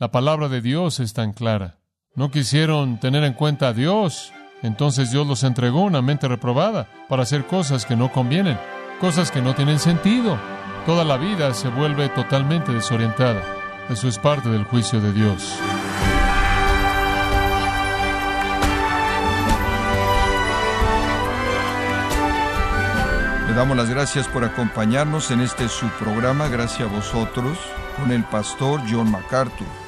La 0.00 0.12
palabra 0.12 0.48
de 0.48 0.60
Dios 0.60 1.00
es 1.00 1.12
tan 1.12 1.32
clara. 1.32 1.80
No 2.14 2.30
quisieron 2.30 3.00
tener 3.00 3.24
en 3.24 3.32
cuenta 3.32 3.66
a 3.66 3.72
Dios. 3.72 4.32
Entonces 4.62 5.10
Dios 5.10 5.26
los 5.26 5.42
entregó 5.42 5.82
una 5.82 6.02
mente 6.02 6.28
reprobada 6.28 6.88
para 7.08 7.24
hacer 7.24 7.46
cosas 7.46 7.84
que 7.84 7.96
no 7.96 8.12
convienen, 8.12 8.56
cosas 9.00 9.32
que 9.32 9.42
no 9.42 9.56
tienen 9.56 9.80
sentido. 9.80 10.38
Toda 10.86 11.04
la 11.04 11.16
vida 11.16 11.52
se 11.52 11.68
vuelve 11.68 12.08
totalmente 12.10 12.72
desorientada. 12.72 13.42
Eso 13.90 14.06
es 14.06 14.20
parte 14.20 14.48
del 14.48 14.62
juicio 14.62 15.00
de 15.00 15.12
Dios. 15.12 15.58
Le 23.48 23.52
damos 23.52 23.76
las 23.76 23.90
gracias 23.90 24.28
por 24.28 24.44
acompañarnos 24.44 25.32
en 25.32 25.40
este 25.40 25.68
su 25.68 25.88
programa, 25.98 26.46
Gracias 26.46 26.88
a 26.88 26.94
vosotros, 26.94 27.58
con 27.96 28.12
el 28.12 28.22
pastor 28.22 28.80
John 28.88 29.10
MacArthur. 29.10 29.87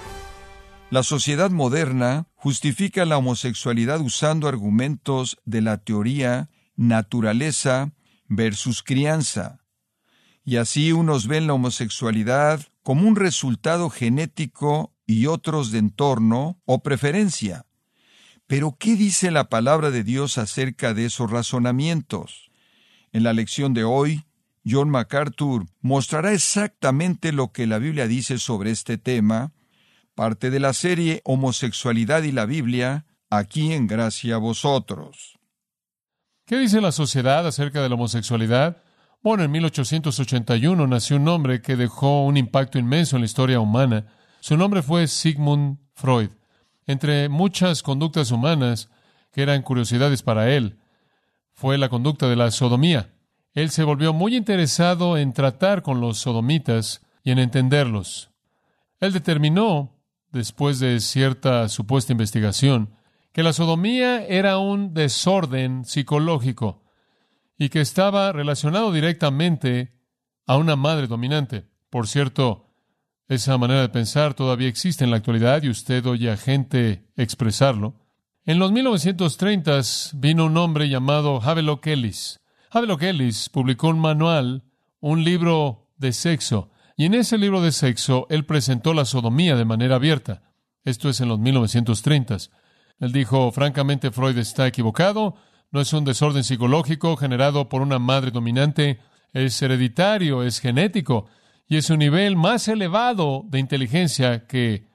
La 0.90 1.04
sociedad 1.04 1.52
moderna 1.52 2.26
justifica 2.34 3.04
la 3.04 3.16
homosexualidad 3.16 4.00
usando 4.00 4.48
argumentos 4.48 5.38
de 5.44 5.60
la 5.60 5.78
teoría 5.78 6.50
naturaleza 6.74 7.92
versus 8.26 8.82
crianza. 8.82 9.60
Y 10.44 10.56
así 10.56 10.90
unos 10.90 11.28
ven 11.28 11.46
la 11.46 11.52
homosexualidad 11.52 12.66
como 12.82 13.06
un 13.06 13.14
resultado 13.14 13.88
genético 13.88 14.92
y 15.06 15.26
otros 15.26 15.70
de 15.70 15.78
entorno 15.78 16.60
o 16.64 16.82
preferencia. 16.82 17.66
Pero 18.48 18.76
¿qué 18.76 18.96
dice 18.96 19.30
la 19.30 19.48
palabra 19.48 19.92
de 19.92 20.02
Dios 20.02 20.38
acerca 20.38 20.92
de 20.92 21.04
esos 21.04 21.30
razonamientos? 21.30 22.50
En 23.12 23.22
la 23.22 23.32
lección 23.32 23.74
de 23.74 23.84
hoy, 23.84 24.24
John 24.66 24.90
MacArthur 24.90 25.66
mostrará 25.80 26.32
exactamente 26.32 27.30
lo 27.30 27.52
que 27.52 27.68
la 27.68 27.78
Biblia 27.78 28.08
dice 28.08 28.38
sobre 28.38 28.72
este 28.72 28.98
tema, 28.98 29.52
parte 30.14 30.50
de 30.50 30.60
la 30.60 30.72
serie 30.72 31.20
Homosexualidad 31.24 32.22
y 32.22 32.32
la 32.32 32.46
Biblia, 32.46 33.06
aquí 33.30 33.72
en 33.72 33.86
Gracia 33.86 34.36
a 34.36 34.38
vosotros. 34.38 35.38
¿Qué 36.46 36.58
dice 36.58 36.80
la 36.80 36.92
sociedad 36.92 37.46
acerca 37.46 37.80
de 37.80 37.88
la 37.88 37.94
homosexualidad? 37.94 38.82
Bueno, 39.22 39.44
en 39.44 39.50
1881 39.50 40.86
nació 40.86 41.16
un 41.16 41.28
hombre 41.28 41.62
que 41.62 41.76
dejó 41.76 42.24
un 42.24 42.36
impacto 42.36 42.78
inmenso 42.78 43.16
en 43.16 43.22
la 43.22 43.26
historia 43.26 43.60
humana. 43.60 44.06
Su 44.40 44.56
nombre 44.56 44.82
fue 44.82 45.06
Sigmund 45.06 45.78
Freud. 45.94 46.30
Entre 46.86 47.28
muchas 47.28 47.82
conductas 47.82 48.32
humanas 48.32 48.90
que 49.30 49.42
eran 49.42 49.62
curiosidades 49.62 50.22
para 50.22 50.50
él, 50.50 50.78
fue 51.52 51.78
la 51.78 51.88
conducta 51.88 52.28
de 52.28 52.36
la 52.36 52.50
sodomía. 52.50 53.12
Él 53.52 53.70
se 53.70 53.84
volvió 53.84 54.12
muy 54.12 54.34
interesado 54.34 55.18
en 55.18 55.32
tratar 55.32 55.82
con 55.82 56.00
los 56.00 56.18
sodomitas 56.18 57.02
y 57.22 57.30
en 57.30 57.38
entenderlos. 57.38 58.30
Él 58.98 59.12
determinó, 59.12 59.99
después 60.32 60.78
de 60.78 61.00
cierta 61.00 61.68
supuesta 61.68 62.12
investigación, 62.12 62.94
que 63.32 63.42
la 63.42 63.52
sodomía 63.52 64.24
era 64.26 64.58
un 64.58 64.94
desorden 64.94 65.84
psicológico 65.84 66.82
y 67.58 67.68
que 67.68 67.80
estaba 67.80 68.32
relacionado 68.32 68.92
directamente 68.92 69.92
a 70.46 70.56
una 70.56 70.76
madre 70.76 71.06
dominante. 71.06 71.66
Por 71.90 72.08
cierto, 72.08 72.70
esa 73.28 73.56
manera 73.58 73.82
de 73.82 73.88
pensar 73.88 74.34
todavía 74.34 74.68
existe 74.68 75.04
en 75.04 75.10
la 75.10 75.18
actualidad 75.18 75.62
y 75.62 75.68
usted 75.68 76.04
oye 76.06 76.30
a 76.30 76.36
gente 76.36 77.04
expresarlo. 77.16 77.94
En 78.44 78.58
los 78.58 78.72
1930 78.72 79.80
vino 80.14 80.46
un 80.46 80.56
hombre 80.56 80.88
llamado 80.88 81.40
Havelock 81.40 81.86
Ellis. 81.86 82.40
Havelock 82.70 83.02
Ellis 83.02 83.48
publicó 83.48 83.88
un 83.88 84.00
manual, 84.00 84.64
un 84.98 85.22
libro 85.22 85.88
de 85.98 86.12
sexo, 86.12 86.70
y 87.00 87.06
en 87.06 87.14
ese 87.14 87.38
libro 87.38 87.62
de 87.62 87.72
sexo 87.72 88.26
él 88.28 88.44
presentó 88.44 88.92
la 88.92 89.06
sodomía 89.06 89.56
de 89.56 89.64
manera 89.64 89.94
abierta. 89.94 90.42
Esto 90.84 91.08
es 91.08 91.22
en 91.22 91.28
los 91.28 91.38
1930. 91.38 92.36
Él 92.98 93.10
dijo, 93.10 93.50
francamente, 93.52 94.10
Freud 94.10 94.36
está 94.36 94.66
equivocado, 94.66 95.34
no 95.70 95.80
es 95.80 95.94
un 95.94 96.04
desorden 96.04 96.44
psicológico 96.44 97.16
generado 97.16 97.70
por 97.70 97.80
una 97.80 97.98
madre 97.98 98.32
dominante, 98.32 98.98
es 99.32 99.62
hereditario, 99.62 100.42
es 100.42 100.60
genético, 100.60 101.24
y 101.66 101.78
es 101.78 101.88
un 101.88 102.00
nivel 102.00 102.36
más 102.36 102.68
elevado 102.68 103.46
de 103.48 103.60
inteligencia 103.60 104.46
que 104.46 104.86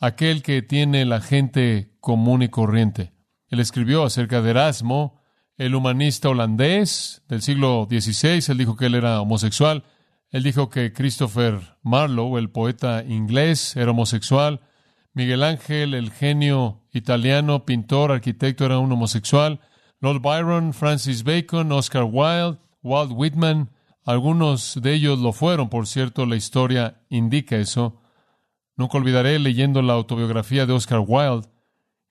aquel 0.00 0.44
que 0.44 0.62
tiene 0.62 1.04
la 1.06 1.20
gente 1.20 1.96
común 1.98 2.44
y 2.44 2.50
corriente. 2.50 3.14
Él 3.48 3.58
escribió 3.58 4.04
acerca 4.04 4.42
de 4.42 4.50
Erasmo, 4.50 5.20
el 5.56 5.74
humanista 5.74 6.28
holandés 6.28 7.24
del 7.26 7.42
siglo 7.42 7.88
XVI. 7.90 8.44
Él 8.52 8.58
dijo 8.58 8.76
que 8.76 8.86
él 8.86 8.94
era 8.94 9.20
homosexual. 9.20 9.82
Él 10.30 10.42
dijo 10.42 10.68
que 10.68 10.92
Christopher 10.92 11.76
Marlowe, 11.82 12.38
el 12.38 12.50
poeta 12.50 13.02
inglés, 13.02 13.76
era 13.76 13.92
homosexual. 13.92 14.60
Miguel 15.14 15.42
Ángel, 15.42 15.94
el 15.94 16.10
genio 16.10 16.82
italiano, 16.92 17.64
pintor, 17.64 18.12
arquitecto, 18.12 18.66
era 18.66 18.78
un 18.78 18.92
homosexual. 18.92 19.60
Lord 20.00 20.20
Byron, 20.20 20.74
Francis 20.74 21.24
Bacon, 21.24 21.72
Oscar 21.72 22.04
Wilde, 22.04 22.58
Walt 22.82 23.10
Whitman, 23.12 23.70
algunos 24.04 24.80
de 24.80 24.94
ellos 24.94 25.18
lo 25.18 25.32
fueron, 25.32 25.68
por 25.68 25.86
cierto, 25.86 26.24
la 26.24 26.36
historia 26.36 27.02
indica 27.10 27.56
eso. 27.56 28.00
Nunca 28.76 28.96
olvidaré 28.96 29.38
leyendo 29.38 29.82
la 29.82 29.94
autobiografía 29.94 30.64
de 30.64 30.72
Oscar 30.72 31.04
Wilde, 31.06 31.48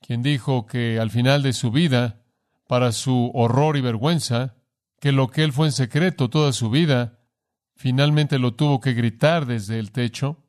quien 0.01 0.21
dijo 0.21 0.67
que 0.67 0.99
al 0.99 1.09
final 1.09 1.41
de 1.41 1.53
su 1.53 1.71
vida, 1.71 2.21
para 2.67 2.91
su 2.91 3.31
horror 3.33 3.77
y 3.77 3.81
vergüenza, 3.81 4.55
que 4.99 5.11
lo 5.11 5.29
que 5.29 5.43
él 5.43 5.53
fue 5.53 5.67
en 5.67 5.71
secreto 5.71 6.29
toda 6.29 6.53
su 6.53 6.69
vida, 6.69 7.16
finalmente 7.77 8.39
lo 8.39 8.53
tuvo 8.53 8.81
que 8.81 8.93
gritar 8.93 9.45
desde 9.45 9.79
el 9.79 9.91
techo. 9.91 10.43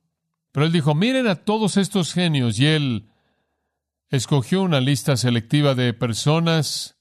Pero 0.53 0.67
él 0.67 0.73
dijo, 0.73 0.95
miren 0.95 1.29
a 1.29 1.37
todos 1.37 1.77
estos 1.77 2.13
genios, 2.13 2.59
y 2.59 2.67
él 2.67 3.11
escogió 4.11 4.63
una 4.63 4.81
lista 4.81 5.17
selectiva 5.17 5.75
de 5.75 5.93
personas, 5.93 6.97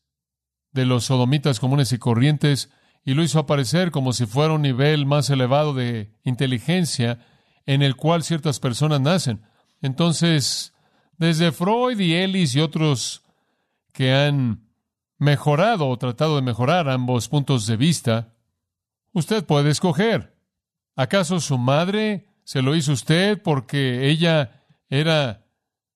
de 0.71 0.85
los 0.85 1.05
sodomitas 1.05 1.59
comunes 1.59 1.91
y 1.93 1.97
corrientes, 1.97 2.69
y 3.03 3.13
lo 3.13 3.23
hizo 3.23 3.39
aparecer 3.39 3.91
como 3.91 4.11
si 4.11 4.25
fuera 4.25 4.53
un 4.53 4.61
nivel 4.61 5.05
más 5.05 5.29
elevado 5.29 5.73
de 5.73 6.11
inteligencia 6.23 7.25
en 7.65 7.81
el 7.81 7.95
cual 7.95 8.23
ciertas 8.23 8.59
personas 8.59 8.99
nacen. 8.99 9.41
Entonces, 9.81 10.73
desde 11.17 11.53
Freud 11.53 11.99
y 11.99 12.15
Ellis 12.15 12.53
y 12.55 12.59
otros 12.59 13.23
que 13.94 14.13
han 14.13 14.67
mejorado 15.17 15.88
o 15.88 15.97
tratado 15.97 16.35
de 16.35 16.41
mejorar 16.41 16.89
ambos 16.89 17.29
puntos 17.29 17.65
de 17.65 17.77
vista, 17.77 18.33
usted 19.13 19.45
puede 19.45 19.69
escoger. 19.69 20.35
¿Acaso 20.95 21.40
su 21.40 21.57
madre 21.57 22.29
se 22.44 22.62
lo 22.62 22.75
hizo 22.75 22.94
usted 22.94 23.41
porque 23.41 24.09
ella 24.09 24.63
era 24.90 25.45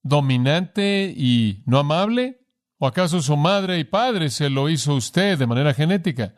dominante 0.04 1.14
y 1.16 1.64
no 1.66 1.80
amable? 1.80 2.42
¿O 2.78 2.88
acaso 2.88 3.22
su 3.22 3.38
madre 3.38 3.80
y 3.80 3.84
padre 3.84 4.30
se 4.30 4.50
lo 4.50 4.70
hizo 4.70 4.96
usted 4.96 5.38
de 5.38 5.48
manera 5.48 5.74
genética? 5.74 6.36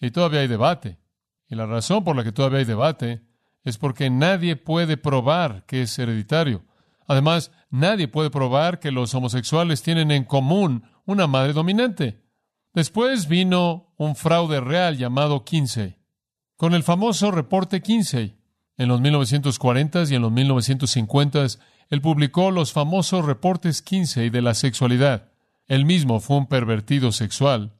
Y 0.00 0.10
todavía 0.10 0.40
hay 0.40 0.48
debate. 0.48 0.98
Y 1.48 1.56
la 1.56 1.66
razón 1.66 2.04
por 2.04 2.14
la 2.14 2.24
que 2.24 2.32
todavía 2.32 2.60
hay 2.60 2.64
debate 2.64 3.22
es 3.64 3.78
porque 3.78 4.10
nadie 4.10 4.56
puede 4.56 4.96
probar 4.96 5.64
que 5.66 5.82
es 5.82 5.98
hereditario. 5.98 6.64
Además, 7.06 7.50
nadie 7.70 8.06
puede 8.06 8.30
probar 8.30 8.80
que 8.80 8.92
los 8.92 9.14
homosexuales 9.14 9.82
tienen 9.82 10.10
en 10.10 10.24
común 10.24 10.84
una 11.06 11.26
madre 11.26 11.52
dominante. 11.52 12.22
Después 12.78 13.26
vino 13.26 13.92
un 13.96 14.14
fraude 14.14 14.60
real 14.60 14.96
llamado 14.96 15.44
Kinsey, 15.44 15.96
con 16.54 16.74
el 16.74 16.84
famoso 16.84 17.32
reporte 17.32 17.82
Kinsey. 17.82 18.38
En 18.76 18.86
los 18.86 19.00
1940s 19.00 20.12
y 20.12 20.14
en 20.14 20.22
los 20.22 20.30
1950s, 20.30 21.58
él 21.90 22.00
publicó 22.00 22.52
los 22.52 22.72
famosos 22.72 23.24
reportes 23.24 23.82
Kinsey 23.82 24.30
de 24.30 24.42
la 24.42 24.54
sexualidad. 24.54 25.32
Él 25.66 25.86
mismo 25.86 26.20
fue 26.20 26.36
un 26.36 26.46
pervertido 26.46 27.10
sexual. 27.10 27.74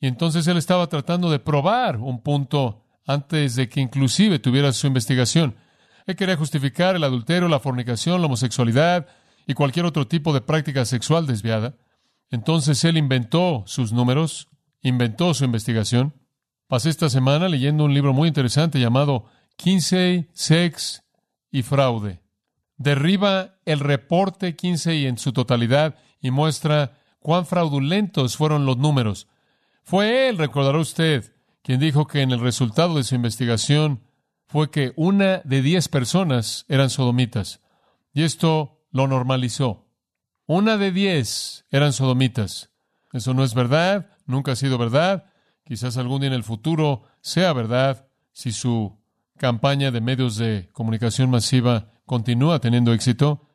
Y 0.00 0.06
entonces 0.06 0.46
él 0.46 0.56
estaba 0.56 0.86
tratando 0.86 1.30
de 1.30 1.38
probar 1.38 1.98
un 1.98 2.22
punto 2.22 2.86
antes 3.06 3.56
de 3.56 3.68
que 3.68 3.82
inclusive 3.82 4.38
tuviera 4.38 4.72
su 4.72 4.86
investigación. 4.86 5.54
Él 6.06 6.16
quería 6.16 6.38
justificar 6.38 6.96
el 6.96 7.04
adulterio, 7.04 7.46
la 7.46 7.60
fornicación, 7.60 8.22
la 8.22 8.26
homosexualidad 8.26 9.06
y 9.46 9.52
cualquier 9.52 9.84
otro 9.84 10.06
tipo 10.06 10.32
de 10.32 10.40
práctica 10.40 10.86
sexual 10.86 11.26
desviada. 11.26 11.74
Entonces 12.30 12.84
él 12.84 12.96
inventó 12.96 13.64
sus 13.66 13.92
números, 13.92 14.48
inventó 14.82 15.34
su 15.34 15.44
investigación. 15.44 16.14
Pasé 16.68 16.90
esta 16.90 17.08
semana 17.08 17.48
leyendo 17.48 17.84
un 17.84 17.92
libro 17.92 18.12
muy 18.12 18.28
interesante 18.28 18.78
llamado 18.78 19.26
Kinsey, 19.56 20.28
Sex 20.32 21.02
y 21.50 21.62
Fraude. 21.62 22.20
Derriba 22.76 23.56
el 23.66 23.80
reporte 23.80 24.56
Kinsey 24.56 25.06
en 25.06 25.18
su 25.18 25.32
totalidad 25.32 25.96
y 26.20 26.30
muestra 26.30 26.98
cuán 27.18 27.44
fraudulentos 27.44 28.36
fueron 28.36 28.64
los 28.64 28.78
números. 28.78 29.26
Fue 29.82 30.28
él, 30.28 30.38
recordará 30.38 30.78
usted, 30.78 31.34
quien 31.62 31.80
dijo 31.80 32.06
que 32.06 32.22
en 32.22 32.30
el 32.30 32.40
resultado 32.40 32.96
de 32.96 33.04
su 33.04 33.14
investigación 33.14 34.00
fue 34.46 34.70
que 34.70 34.92
una 34.96 35.42
de 35.44 35.62
diez 35.62 35.88
personas 35.88 36.64
eran 36.68 36.90
sodomitas. 36.90 37.60
Y 38.12 38.22
esto 38.22 38.80
lo 38.90 39.06
normalizó. 39.06 39.89
Una 40.52 40.78
de 40.78 40.90
diez 40.90 41.64
eran 41.70 41.92
sodomitas. 41.92 42.70
Eso 43.12 43.34
no 43.34 43.44
es 43.44 43.54
verdad, 43.54 44.08
nunca 44.26 44.50
ha 44.50 44.56
sido 44.56 44.78
verdad. 44.78 45.26
Quizás 45.62 45.96
algún 45.96 46.22
día 46.22 46.26
en 46.26 46.34
el 46.34 46.42
futuro 46.42 47.04
sea 47.20 47.52
verdad 47.52 48.08
si 48.32 48.50
su 48.50 48.98
campaña 49.36 49.92
de 49.92 50.00
medios 50.00 50.34
de 50.38 50.68
comunicación 50.72 51.30
masiva 51.30 51.92
continúa 52.04 52.58
teniendo 52.60 52.92
éxito. 52.92 53.46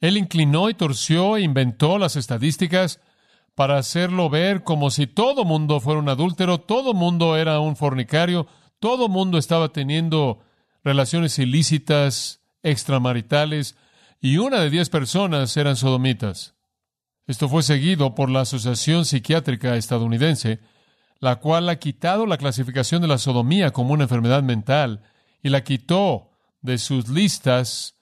Él 0.00 0.16
inclinó 0.16 0.70
y 0.70 0.74
torció 0.74 1.36
e 1.36 1.42
inventó 1.42 1.98
las 1.98 2.14
estadísticas 2.14 3.00
para 3.56 3.76
hacerlo 3.76 4.30
ver 4.30 4.62
como 4.62 4.92
si 4.92 5.08
todo 5.08 5.44
mundo 5.44 5.80
fuera 5.80 5.98
un 5.98 6.08
adúltero, 6.08 6.60
todo 6.60 6.94
mundo 6.94 7.36
era 7.36 7.58
un 7.58 7.74
fornicario, 7.74 8.46
todo 8.78 9.08
mundo 9.08 9.38
estaba 9.38 9.70
teniendo 9.70 10.38
relaciones 10.84 11.36
ilícitas, 11.40 12.42
extramaritales, 12.62 13.74
y 14.24 14.38
una 14.38 14.58
de 14.60 14.70
diez 14.70 14.88
personas 14.88 15.54
eran 15.58 15.76
sodomitas. 15.76 16.54
Esto 17.26 17.46
fue 17.46 17.62
seguido 17.62 18.14
por 18.14 18.30
la 18.30 18.40
Asociación 18.40 19.04
Psiquiátrica 19.04 19.76
Estadounidense, 19.76 20.60
la 21.18 21.36
cual 21.40 21.68
ha 21.68 21.76
quitado 21.76 22.24
la 22.24 22.38
clasificación 22.38 23.02
de 23.02 23.08
la 23.08 23.18
sodomía 23.18 23.70
como 23.72 23.92
una 23.92 24.04
enfermedad 24.04 24.42
mental 24.42 25.02
y 25.42 25.50
la 25.50 25.62
quitó 25.62 26.30
de 26.62 26.78
sus 26.78 27.10
listas 27.10 27.96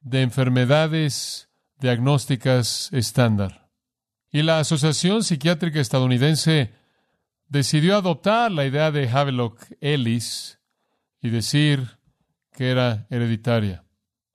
de 0.00 0.22
enfermedades 0.22 1.50
diagnósticas 1.78 2.88
estándar. 2.94 3.68
Y 4.32 4.44
la 4.44 4.60
Asociación 4.60 5.24
Psiquiátrica 5.24 5.78
Estadounidense 5.78 6.72
decidió 7.48 7.96
adoptar 7.96 8.50
la 8.50 8.64
idea 8.64 8.90
de 8.90 9.10
Havelock 9.10 9.60
Ellis 9.82 10.58
y 11.20 11.28
decir 11.28 11.98
que 12.54 12.70
era 12.70 13.06
hereditaria. 13.10 13.84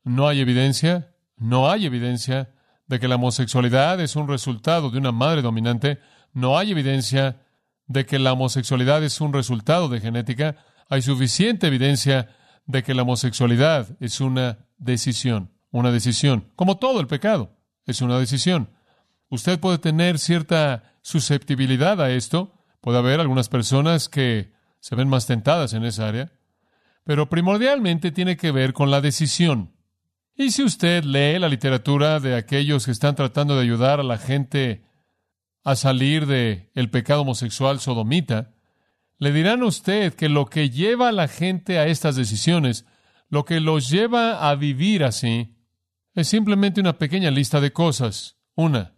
No 0.04 0.28
hay 0.28 0.40
evidencia, 0.40 1.11
no 1.42 1.72
hay 1.72 1.88
evidencia 1.88 2.52
de 2.86 3.00
que 3.00 3.08
la 3.08 3.16
homosexualidad 3.16 4.00
es 4.00 4.16
un 4.16 4.28
resultado 4.28 4.92
de 4.92 5.00
una 5.00 5.12
madre 5.12 5.42
dominante, 5.42 6.00
no 6.34 6.58
hay 6.58 6.72
evidencia 6.72 7.42
de 7.88 8.06
que 8.06 8.20
la 8.20 8.34
homosexualidad 8.34 9.04
es 9.04 9.20
un 9.22 9.34
resultado 9.34 9.90
de 9.90 10.00
genética, 10.00 10.58
hay 10.88 11.02
suficiente 11.02 11.66
evidencia 11.68 12.30
de 12.68 12.84
que 12.84 12.94
la 12.94 13.02
homosexualidad 13.02 13.88
es 14.00 14.22
una 14.22 14.60
decisión, 14.78 15.52
una 15.72 15.92
decisión, 15.92 16.46
como 16.56 16.78
todo 16.78 17.00
el 17.00 17.08
pecado, 17.08 17.58
es 17.88 18.02
una 18.02 18.20
decisión. 18.20 18.70
Usted 19.30 19.60
puede 19.60 19.80
tener 19.80 20.20
cierta 20.20 20.94
susceptibilidad 21.02 22.00
a 22.02 22.12
esto, 22.12 22.54
puede 22.82 23.00
haber 23.00 23.20
algunas 23.20 23.50
personas 23.50 24.10
que 24.10 24.54
se 24.80 24.96
ven 24.96 25.10
más 25.10 25.26
tentadas 25.26 25.74
en 25.74 25.86
esa 25.86 26.08
área, 26.08 26.32
pero 27.04 27.30
primordialmente 27.30 28.12
tiene 28.12 28.38
que 28.38 28.52
ver 28.52 28.74
con 28.74 28.92
la 28.92 29.02
decisión. 29.02 29.72
Y 30.36 30.52
si 30.52 30.64
usted 30.64 31.04
lee 31.04 31.40
la 31.40 31.50
literatura 31.50 32.20
de 32.20 32.36
aquellos 32.36 32.86
que 32.86 32.92
están 32.92 33.16
tratando 33.16 33.56
de 33.56 33.62
ayudar 33.62 34.00
a 34.00 34.04
la 34.04 34.18
gente 34.18 34.86
a 35.64 35.76
salir 35.76 36.26
de 36.26 36.72
el 36.74 36.90
pecado 36.90 37.22
homosexual 37.22 37.80
sodomita, 37.80 38.54
le 39.18 39.32
dirán 39.32 39.62
a 39.62 39.68
usted 39.68 40.14
que 40.14 40.30
lo 40.30 40.48
que 40.48 40.70
lleva 40.70 41.10
a 41.10 41.12
la 41.12 41.28
gente 41.28 41.78
a 41.78 41.86
estas 41.86 42.16
decisiones, 42.16 42.86
lo 43.30 43.46
que 43.46 43.60
los 43.60 43.90
lleva 43.90 44.50
a 44.50 44.56
vivir 44.56 45.04
así, 45.04 45.56
es 46.16 46.28
simplemente 46.28 46.82
una 46.82 46.98
pequeña 46.98 47.30
lista 47.30 47.62
de 47.62 47.72
cosas. 47.72 48.38
Una, 48.56 48.96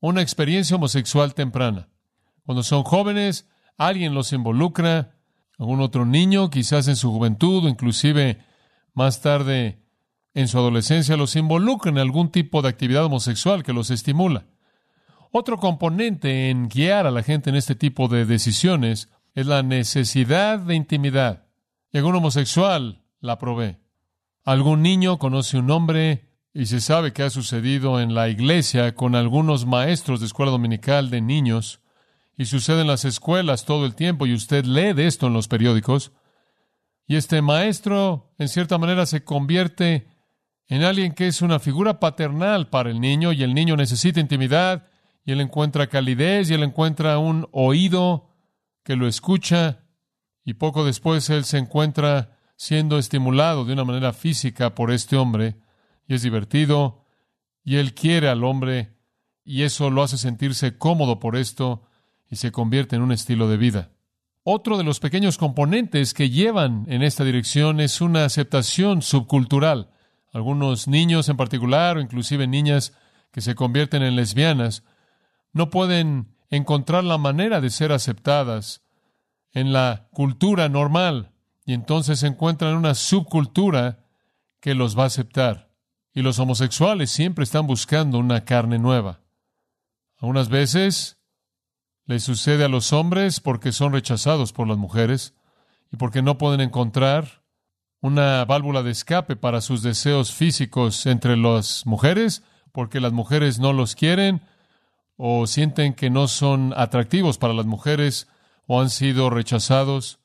una 0.00 0.22
experiencia 0.22 0.76
homosexual 0.76 1.34
temprana. 1.34 1.88
Cuando 2.44 2.62
son 2.62 2.84
jóvenes, 2.84 3.48
alguien 3.76 4.14
los 4.14 4.32
involucra, 4.32 5.16
algún 5.58 5.80
otro 5.80 6.06
niño, 6.06 6.50
quizás 6.50 6.88
en 6.88 6.96
su 6.96 7.10
juventud 7.10 7.64
o 7.64 7.68
inclusive 7.68 8.44
más 8.92 9.20
tarde 9.20 9.83
en 10.34 10.48
su 10.48 10.58
adolescencia 10.58 11.16
los 11.16 11.36
involucra 11.36 11.90
en 11.90 11.98
algún 11.98 12.30
tipo 12.30 12.60
de 12.60 12.68
actividad 12.68 13.04
homosexual 13.04 13.62
que 13.62 13.72
los 13.72 13.90
estimula. 13.90 14.46
Otro 15.30 15.58
componente 15.58 16.50
en 16.50 16.68
guiar 16.68 17.06
a 17.06 17.10
la 17.10 17.22
gente 17.22 17.50
en 17.50 17.56
este 17.56 17.74
tipo 17.74 18.08
de 18.08 18.24
decisiones 18.24 19.08
es 19.34 19.46
la 19.46 19.62
necesidad 19.62 20.58
de 20.58 20.74
intimidad. 20.74 21.46
Y 21.92 21.98
algún 21.98 22.16
homosexual 22.16 23.02
la 23.20 23.38
provee. 23.38 23.78
Algún 24.44 24.82
niño 24.82 25.18
conoce 25.18 25.58
un 25.58 25.70
hombre 25.70 26.28
y 26.52 26.66
se 26.66 26.80
sabe 26.80 27.12
que 27.12 27.22
ha 27.22 27.30
sucedido 27.30 28.00
en 28.00 28.14
la 28.14 28.28
iglesia 28.28 28.94
con 28.94 29.14
algunos 29.14 29.66
maestros 29.66 30.20
de 30.20 30.26
escuela 30.26 30.52
dominical 30.52 31.10
de 31.10 31.20
niños 31.20 31.80
y 32.36 32.44
sucede 32.46 32.82
en 32.82 32.86
las 32.86 33.04
escuelas 33.04 33.64
todo 33.64 33.86
el 33.86 33.94
tiempo 33.94 34.26
y 34.26 34.34
usted 34.34 34.64
lee 34.64 34.92
de 34.92 35.06
esto 35.06 35.26
en 35.26 35.32
los 35.32 35.48
periódicos. 35.48 36.12
Y 37.06 37.16
este 37.16 37.42
maestro, 37.42 38.32
en 38.38 38.48
cierta 38.48 38.78
manera, 38.78 39.06
se 39.06 39.24
convierte 39.24 40.13
en 40.68 40.82
alguien 40.82 41.12
que 41.12 41.26
es 41.26 41.42
una 41.42 41.58
figura 41.58 42.00
paternal 42.00 42.68
para 42.68 42.90
el 42.90 43.00
niño 43.00 43.32
y 43.32 43.42
el 43.42 43.54
niño 43.54 43.76
necesita 43.76 44.20
intimidad 44.20 44.88
y 45.24 45.32
él 45.32 45.40
encuentra 45.40 45.88
calidez 45.88 46.50
y 46.50 46.54
él 46.54 46.62
encuentra 46.62 47.18
un 47.18 47.48
oído 47.52 48.30
que 48.82 48.96
lo 48.96 49.06
escucha 49.06 49.84
y 50.44 50.54
poco 50.54 50.84
después 50.84 51.28
él 51.30 51.44
se 51.44 51.58
encuentra 51.58 52.38
siendo 52.56 52.98
estimulado 52.98 53.64
de 53.64 53.72
una 53.72 53.84
manera 53.84 54.12
física 54.12 54.74
por 54.74 54.90
este 54.90 55.16
hombre 55.16 55.56
y 56.06 56.14
es 56.14 56.22
divertido 56.22 57.04
y 57.64 57.76
él 57.76 57.94
quiere 57.94 58.28
al 58.28 58.44
hombre 58.44 58.94
y 59.44 59.62
eso 59.62 59.90
lo 59.90 60.02
hace 60.02 60.16
sentirse 60.18 60.78
cómodo 60.78 61.18
por 61.18 61.36
esto 61.36 61.82
y 62.30 62.36
se 62.36 62.52
convierte 62.52 62.96
en 62.96 63.02
un 63.02 63.12
estilo 63.12 63.48
de 63.48 63.56
vida. 63.56 63.90
Otro 64.42 64.76
de 64.76 64.84
los 64.84 65.00
pequeños 65.00 65.38
componentes 65.38 66.12
que 66.12 66.30
llevan 66.30 66.84
en 66.88 67.02
esta 67.02 67.24
dirección 67.24 67.80
es 67.80 68.00
una 68.00 68.24
aceptación 68.24 69.00
subcultural. 69.00 69.90
Algunos 70.34 70.88
niños 70.88 71.28
en 71.28 71.36
particular, 71.36 71.96
o 71.96 72.00
inclusive 72.00 72.48
niñas 72.48 72.92
que 73.30 73.40
se 73.40 73.54
convierten 73.54 74.02
en 74.02 74.16
lesbianas, 74.16 74.82
no 75.52 75.70
pueden 75.70 76.34
encontrar 76.50 77.04
la 77.04 77.18
manera 77.18 77.60
de 77.60 77.70
ser 77.70 77.92
aceptadas 77.92 78.82
en 79.52 79.72
la 79.72 80.08
cultura 80.10 80.68
normal 80.68 81.30
y 81.64 81.72
entonces 81.72 82.24
encuentran 82.24 82.72
en 82.72 82.78
una 82.78 82.96
subcultura 82.96 84.00
que 84.58 84.74
los 84.74 84.98
va 84.98 85.04
a 85.04 85.06
aceptar. 85.06 85.70
Y 86.12 86.22
los 86.22 86.40
homosexuales 86.40 87.12
siempre 87.12 87.44
están 87.44 87.68
buscando 87.68 88.18
una 88.18 88.44
carne 88.44 88.80
nueva. 88.80 89.20
Algunas 90.18 90.48
veces 90.48 91.16
les 92.06 92.24
sucede 92.24 92.64
a 92.64 92.68
los 92.68 92.92
hombres 92.92 93.38
porque 93.38 93.70
son 93.70 93.92
rechazados 93.92 94.52
por 94.52 94.66
las 94.66 94.78
mujeres 94.78 95.36
y 95.92 95.96
porque 95.96 96.22
no 96.22 96.38
pueden 96.38 96.60
encontrar 96.60 97.43
una 98.04 98.44
válvula 98.44 98.82
de 98.82 98.90
escape 98.90 99.34
para 99.34 99.62
sus 99.62 99.82
deseos 99.82 100.30
físicos 100.30 101.06
entre 101.06 101.38
las 101.38 101.86
mujeres, 101.86 102.42
porque 102.70 103.00
las 103.00 103.14
mujeres 103.14 103.60
no 103.60 103.72
los 103.72 103.94
quieren 103.94 104.42
o 105.16 105.46
sienten 105.46 105.94
que 105.94 106.10
no 106.10 106.28
son 106.28 106.74
atractivos 106.76 107.38
para 107.38 107.54
las 107.54 107.64
mujeres 107.64 108.28
o 108.66 108.82
han 108.82 108.90
sido 108.90 109.30
rechazados 109.30 110.18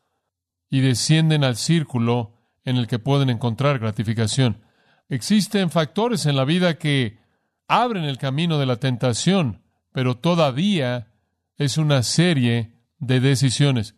y 0.69 0.81
descienden 0.81 1.45
al 1.45 1.55
círculo 1.55 2.33
en 2.65 2.75
el 2.75 2.85
que 2.85 2.99
pueden 2.99 3.29
encontrar 3.29 3.79
gratificación. 3.79 4.61
Existen 5.07 5.69
factores 5.69 6.25
en 6.25 6.35
la 6.35 6.43
vida 6.43 6.77
que 6.77 7.17
abren 7.65 8.03
el 8.03 8.17
camino 8.17 8.59
de 8.59 8.65
la 8.65 8.75
tentación, 8.75 9.61
pero 9.93 10.17
todavía 10.17 11.13
es 11.55 11.77
una 11.77 12.03
serie 12.03 12.73
de 12.97 13.21
decisiones 13.21 13.95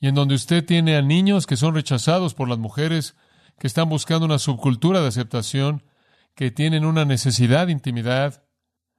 y 0.00 0.08
en 0.08 0.14
donde 0.14 0.34
usted 0.34 0.64
tiene 0.64 0.96
a 0.96 1.02
niños 1.02 1.46
que 1.46 1.56
son 1.56 1.74
rechazados 1.74 2.34
por 2.34 2.48
las 2.48 2.58
mujeres, 2.58 3.16
que 3.58 3.66
están 3.66 3.88
buscando 3.88 4.26
una 4.26 4.38
subcultura 4.38 5.00
de 5.00 5.08
aceptación, 5.08 5.82
que 6.34 6.50
tienen 6.50 6.84
una 6.84 7.04
necesidad 7.04 7.66
de 7.66 7.72
intimidad, 7.72 8.44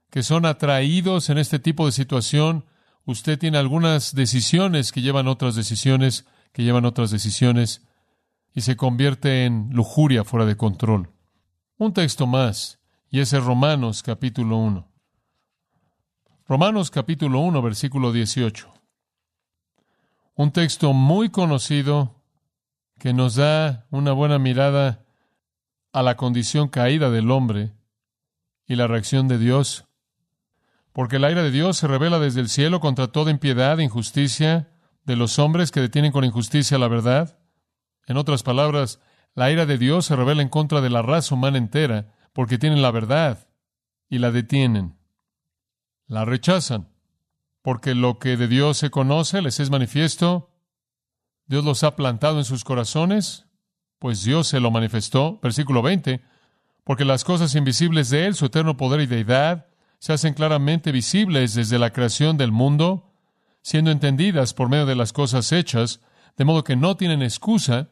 que 0.10 0.24
son 0.24 0.46
atraídos 0.46 1.30
en 1.30 1.38
este 1.38 1.60
tipo 1.60 1.86
de 1.86 1.92
situación. 1.92 2.66
Usted 3.06 3.40
tiene 3.40 3.58
algunas 3.58 4.14
decisiones 4.16 4.92
que 4.92 5.02
llevan 5.02 5.28
otras 5.28 5.56
decisiones, 5.56 6.26
que 6.52 6.64
llevan 6.64 6.86
otras 6.86 7.12
decisiones, 7.12 7.84
y 8.54 8.62
se 8.62 8.76
convierte 8.76 9.46
en 9.46 9.70
lujuria 9.72 10.24
fuera 10.24 10.46
de 10.46 10.58
control. 10.58 11.12
Un 11.78 11.94
texto 11.94 12.28
más, 12.28 12.80
y 13.10 13.20
ese 13.20 13.38
es 13.38 13.44
Romanos 13.44 14.04
capítulo 14.04 14.58
1. 14.58 14.88
Romanos 16.48 16.92
capítulo 16.92 17.40
1, 17.40 17.62
versículo 17.62 18.12
18 18.12 18.80
un 20.40 20.52
texto 20.52 20.94
muy 20.94 21.28
conocido 21.28 22.19
que 23.00 23.14
nos 23.14 23.36
da 23.36 23.88
una 23.90 24.12
buena 24.12 24.38
mirada 24.38 25.04
a 25.92 26.04
la 26.04 26.16
condición 26.16 26.68
caída 26.68 27.10
del 27.10 27.32
hombre 27.32 27.74
y 28.68 28.76
la 28.76 28.88
reacción 28.88 29.28
de 29.28 29.38
Dios. 29.38 29.86
Porque 30.94 31.18
la 31.18 31.32
ira 31.32 31.42
de 31.42 31.52
Dios 31.52 31.78
se 31.78 31.88
revela 31.88 32.20
desde 32.20 32.42
el 32.42 32.50
cielo 32.50 32.80
contra 32.80 33.08
toda 33.08 33.32
impiedad 33.32 33.80
e 33.80 33.84
injusticia 33.84 34.70
de 35.06 35.16
los 35.16 35.40
hombres 35.40 35.72
que 35.72 35.82
detienen 35.82 36.12
con 36.12 36.24
injusticia 36.24 36.78
la 36.78 36.88
verdad. 36.88 37.40
En 38.06 38.18
otras 38.18 38.44
palabras, 38.44 39.00
la 39.34 39.50
ira 39.50 39.66
de 39.66 39.78
Dios 39.78 40.06
se 40.06 40.16
revela 40.16 40.42
en 40.42 40.50
contra 40.50 40.82
de 40.82 40.90
la 40.90 41.02
raza 41.02 41.34
humana 41.34 41.58
entera 41.58 42.14
porque 42.34 42.58
tienen 42.58 42.82
la 42.82 42.92
verdad 42.92 43.48
y 44.10 44.20
la 44.20 44.32
detienen. 44.32 44.98
La 46.06 46.26
rechazan 46.26 46.90
porque 47.62 47.96
lo 47.96 48.20
que 48.20 48.38
de 48.38 48.48
Dios 48.48 48.78
se 48.78 48.90
conoce 48.90 49.42
les 49.42 49.60
es 49.60 49.70
manifiesto. 49.70 50.49
Dios 51.50 51.66
los 51.66 51.84
ha 51.84 51.96
plantado 51.96 52.38
en 52.38 52.46
sus 52.46 52.64
corazones, 52.64 53.48
pues 53.98 54.24
Dios 54.24 54.48
se 54.48 54.60
lo 54.60 54.70
manifestó. 54.70 55.40
Versículo 55.42 55.82
20, 55.82 56.22
porque 56.84 57.06
las 57.06 57.24
cosas 57.24 57.56
invisibles 57.56 58.12
de 58.12 58.28
Él, 58.28 58.36
su 58.36 58.46
eterno 58.46 58.78
poder 58.78 59.02
y 59.02 59.08
deidad, 59.08 59.66
se 59.98 60.14
hacen 60.14 60.36
claramente 60.36 60.92
visibles 60.92 61.56
desde 61.56 61.80
la 61.80 61.92
creación 61.92 62.38
del 62.38 62.52
mundo, 62.52 63.12
siendo 63.64 63.90
entendidas 63.90 64.54
por 64.54 64.70
medio 64.70 64.86
de 64.86 64.96
las 64.96 65.12
cosas 65.12 65.52
hechas, 65.52 66.02
de 66.38 66.46
modo 66.46 66.64
que 66.64 66.76
no 66.76 66.96
tienen 66.96 67.24
excusa. 67.24 67.90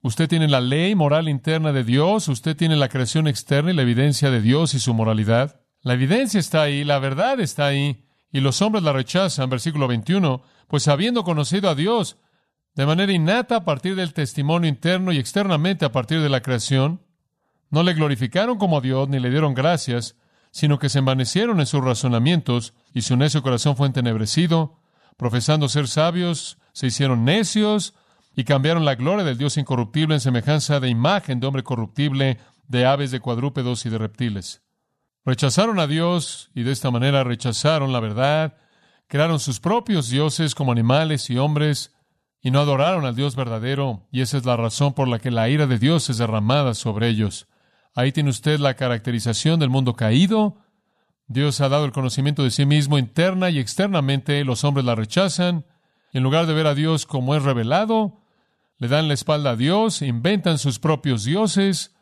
Usted 0.00 0.28
tiene 0.28 0.46
la 0.46 0.60
ley 0.60 0.94
moral 0.94 1.28
interna 1.28 1.72
de 1.72 1.82
Dios, 1.82 2.28
usted 2.28 2.56
tiene 2.56 2.76
la 2.76 2.88
creación 2.88 3.26
externa 3.26 3.72
y 3.72 3.74
la 3.74 3.82
evidencia 3.82 4.30
de 4.30 4.40
Dios 4.40 4.74
y 4.74 4.78
su 4.78 4.94
moralidad. 4.94 5.60
La 5.82 5.94
evidencia 5.94 6.38
está 6.38 6.62
ahí, 6.62 6.84
la 6.84 7.00
verdad 7.00 7.40
está 7.40 7.66
ahí, 7.66 8.04
y 8.30 8.38
los 8.38 8.62
hombres 8.62 8.84
la 8.84 8.92
rechazan, 8.92 9.50
versículo 9.50 9.88
21, 9.88 10.42
pues 10.68 10.86
habiendo 10.86 11.24
conocido 11.24 11.68
a 11.68 11.74
Dios 11.74 12.18
de 12.78 12.86
manera 12.86 13.12
innata 13.12 13.56
a 13.56 13.64
partir 13.64 13.96
del 13.96 14.14
testimonio 14.14 14.68
interno 14.68 15.10
y 15.10 15.18
externamente 15.18 15.84
a 15.84 15.90
partir 15.90 16.20
de 16.20 16.28
la 16.28 16.42
creación, 16.42 17.02
no 17.70 17.82
le 17.82 17.92
glorificaron 17.92 18.56
como 18.56 18.80
Dios 18.80 19.08
ni 19.08 19.18
le 19.18 19.30
dieron 19.30 19.52
gracias, 19.52 20.14
sino 20.52 20.78
que 20.78 20.88
se 20.88 21.00
envanecieron 21.00 21.58
en 21.58 21.66
sus 21.66 21.82
razonamientos 21.82 22.74
y 22.94 23.02
su 23.02 23.16
necio 23.16 23.42
corazón 23.42 23.76
fue 23.76 23.88
entenebrecido, 23.88 24.78
profesando 25.16 25.68
ser 25.68 25.88
sabios, 25.88 26.58
se 26.72 26.86
hicieron 26.86 27.24
necios 27.24 27.94
y 28.36 28.44
cambiaron 28.44 28.84
la 28.84 28.94
gloria 28.94 29.24
del 29.24 29.38
Dios 29.38 29.56
incorruptible 29.56 30.14
en 30.14 30.20
semejanza 30.20 30.78
de 30.78 30.88
imagen 30.88 31.40
de 31.40 31.48
hombre 31.48 31.64
corruptible, 31.64 32.38
de 32.68 32.86
aves, 32.86 33.10
de 33.10 33.18
cuadrúpedos 33.18 33.86
y 33.86 33.90
de 33.90 33.98
reptiles. 33.98 34.62
Rechazaron 35.24 35.80
a 35.80 35.88
Dios 35.88 36.52
y 36.54 36.62
de 36.62 36.70
esta 36.70 36.92
manera 36.92 37.24
rechazaron 37.24 37.92
la 37.92 37.98
verdad, 37.98 38.56
crearon 39.08 39.40
sus 39.40 39.58
propios 39.58 40.10
dioses 40.10 40.54
como 40.54 40.70
animales 40.70 41.28
y 41.28 41.38
hombres, 41.38 41.92
y 42.40 42.50
no 42.50 42.60
adoraron 42.60 43.04
al 43.04 43.16
Dios 43.16 43.36
verdadero, 43.36 44.06
y 44.12 44.20
esa 44.20 44.36
es 44.36 44.44
la 44.44 44.56
razón 44.56 44.94
por 44.94 45.08
la 45.08 45.18
que 45.18 45.30
la 45.30 45.48
ira 45.48 45.66
de 45.66 45.78
Dios 45.78 46.08
es 46.08 46.18
derramada 46.18 46.74
sobre 46.74 47.08
ellos. 47.08 47.48
Ahí 47.94 48.12
tiene 48.12 48.30
usted 48.30 48.60
la 48.60 48.74
caracterización 48.74 49.58
del 49.58 49.70
mundo 49.70 49.94
caído. 49.94 50.58
Dios 51.26 51.60
ha 51.60 51.68
dado 51.68 51.84
el 51.84 51.92
conocimiento 51.92 52.44
de 52.44 52.50
sí 52.50 52.64
mismo 52.64 52.96
interna 52.96 53.50
y 53.50 53.58
externamente. 53.58 54.44
Los 54.44 54.62
hombres 54.62 54.86
la 54.86 54.94
rechazan. 54.94 55.66
Y 56.12 56.18
en 56.18 56.22
lugar 56.22 56.46
de 56.46 56.54
ver 56.54 56.68
a 56.68 56.74
Dios 56.74 57.06
como 57.06 57.34
es 57.34 57.42
revelado, 57.42 58.20
le 58.78 58.86
dan 58.86 59.08
la 59.08 59.14
espalda 59.14 59.50
a 59.50 59.56
Dios, 59.56 60.02
inventan 60.02 60.58
sus 60.58 60.78
propios 60.78 61.24
dioses 61.24 61.96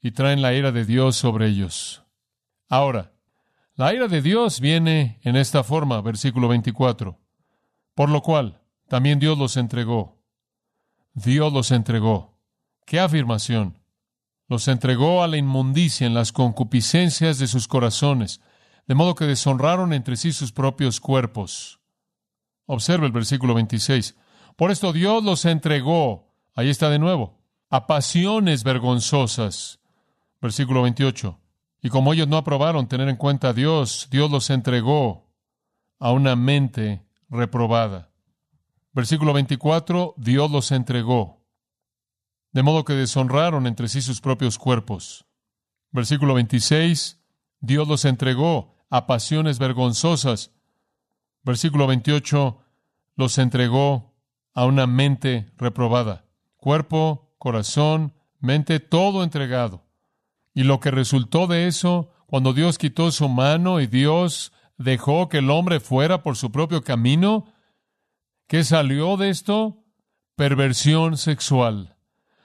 y 0.00 0.12
traen 0.12 0.40
la 0.40 0.54
ira 0.54 0.72
de 0.72 0.86
Dios 0.86 1.16
sobre 1.16 1.48
ellos. 1.48 2.02
Ahora, 2.68 3.12
la 3.74 3.92
ira 3.92 4.08
de 4.08 4.22
Dios 4.22 4.60
viene 4.60 5.20
en 5.24 5.36
esta 5.36 5.62
forma, 5.62 6.00
versículo 6.00 6.48
24. 6.48 7.18
Por 7.94 8.08
lo 8.08 8.22
cual, 8.22 8.62
también 8.88 9.18
Dios 9.18 9.38
los 9.38 9.56
entregó. 9.56 10.18
Dios 11.14 11.52
los 11.52 11.70
entregó. 11.70 12.38
¿Qué 12.86 13.00
afirmación? 13.00 13.78
Los 14.48 14.68
entregó 14.68 15.22
a 15.22 15.28
la 15.28 15.36
inmundicia 15.36 16.06
en 16.06 16.14
las 16.14 16.32
concupiscencias 16.32 17.38
de 17.38 17.46
sus 17.46 17.66
corazones, 17.66 18.40
de 18.86 18.94
modo 18.94 19.14
que 19.14 19.24
deshonraron 19.24 19.92
entre 19.92 20.16
sí 20.16 20.32
sus 20.32 20.52
propios 20.52 21.00
cuerpos. 21.00 21.80
Observe 22.66 23.06
el 23.06 23.12
versículo 23.12 23.54
26. 23.54 24.16
Por 24.56 24.70
esto 24.70 24.92
Dios 24.92 25.24
los 25.24 25.44
entregó, 25.44 26.34
ahí 26.54 26.68
está 26.68 26.90
de 26.90 26.98
nuevo, 26.98 27.38
a 27.70 27.86
pasiones 27.86 28.64
vergonzosas. 28.64 29.80
Versículo 30.40 30.82
28. 30.82 31.40
Y 31.82 31.88
como 31.88 32.12
ellos 32.12 32.28
no 32.28 32.36
aprobaron 32.36 32.86
tener 32.86 33.08
en 33.08 33.16
cuenta 33.16 33.48
a 33.48 33.52
Dios, 33.52 34.08
Dios 34.10 34.30
los 34.30 34.50
entregó 34.50 35.30
a 35.98 36.12
una 36.12 36.36
mente 36.36 37.02
reprobada. 37.28 38.10
Versículo 38.94 39.34
24, 39.34 40.14
Dios 40.16 40.50
los 40.50 40.72
entregó 40.72 41.44
de 42.54 42.62
modo 42.62 42.84
que 42.84 42.94
deshonraron 42.94 43.66
entre 43.66 43.88
sí 43.88 44.00
sus 44.00 44.20
propios 44.20 44.58
cuerpos. 44.58 45.26
Versículo 45.90 46.34
26, 46.34 47.20
Dios 47.60 47.88
los 47.88 48.04
entregó 48.04 48.76
a 48.90 49.08
pasiones 49.08 49.58
vergonzosas. 49.58 50.52
Versículo 51.42 51.88
28, 51.88 52.60
los 53.16 53.38
entregó 53.38 54.14
a 54.54 54.66
una 54.66 54.86
mente 54.86 55.52
reprobada. 55.58 56.26
Cuerpo, 56.56 57.34
corazón, 57.38 58.14
mente, 58.38 58.78
todo 58.78 59.24
entregado. 59.24 59.82
Y 60.54 60.62
lo 60.62 60.78
que 60.78 60.92
resultó 60.92 61.48
de 61.48 61.66
eso, 61.66 62.12
cuando 62.26 62.52
Dios 62.52 62.78
quitó 62.78 63.10
su 63.10 63.28
mano 63.28 63.80
y 63.80 63.88
Dios 63.88 64.52
dejó 64.78 65.28
que 65.28 65.38
el 65.38 65.50
hombre 65.50 65.80
fuera 65.80 66.22
por 66.22 66.36
su 66.36 66.52
propio 66.52 66.84
camino, 66.84 67.52
¿qué 68.54 68.62
salió 68.62 69.16
de 69.16 69.30
esto? 69.30 69.82
Perversión 70.36 71.16
sexual. 71.16 71.96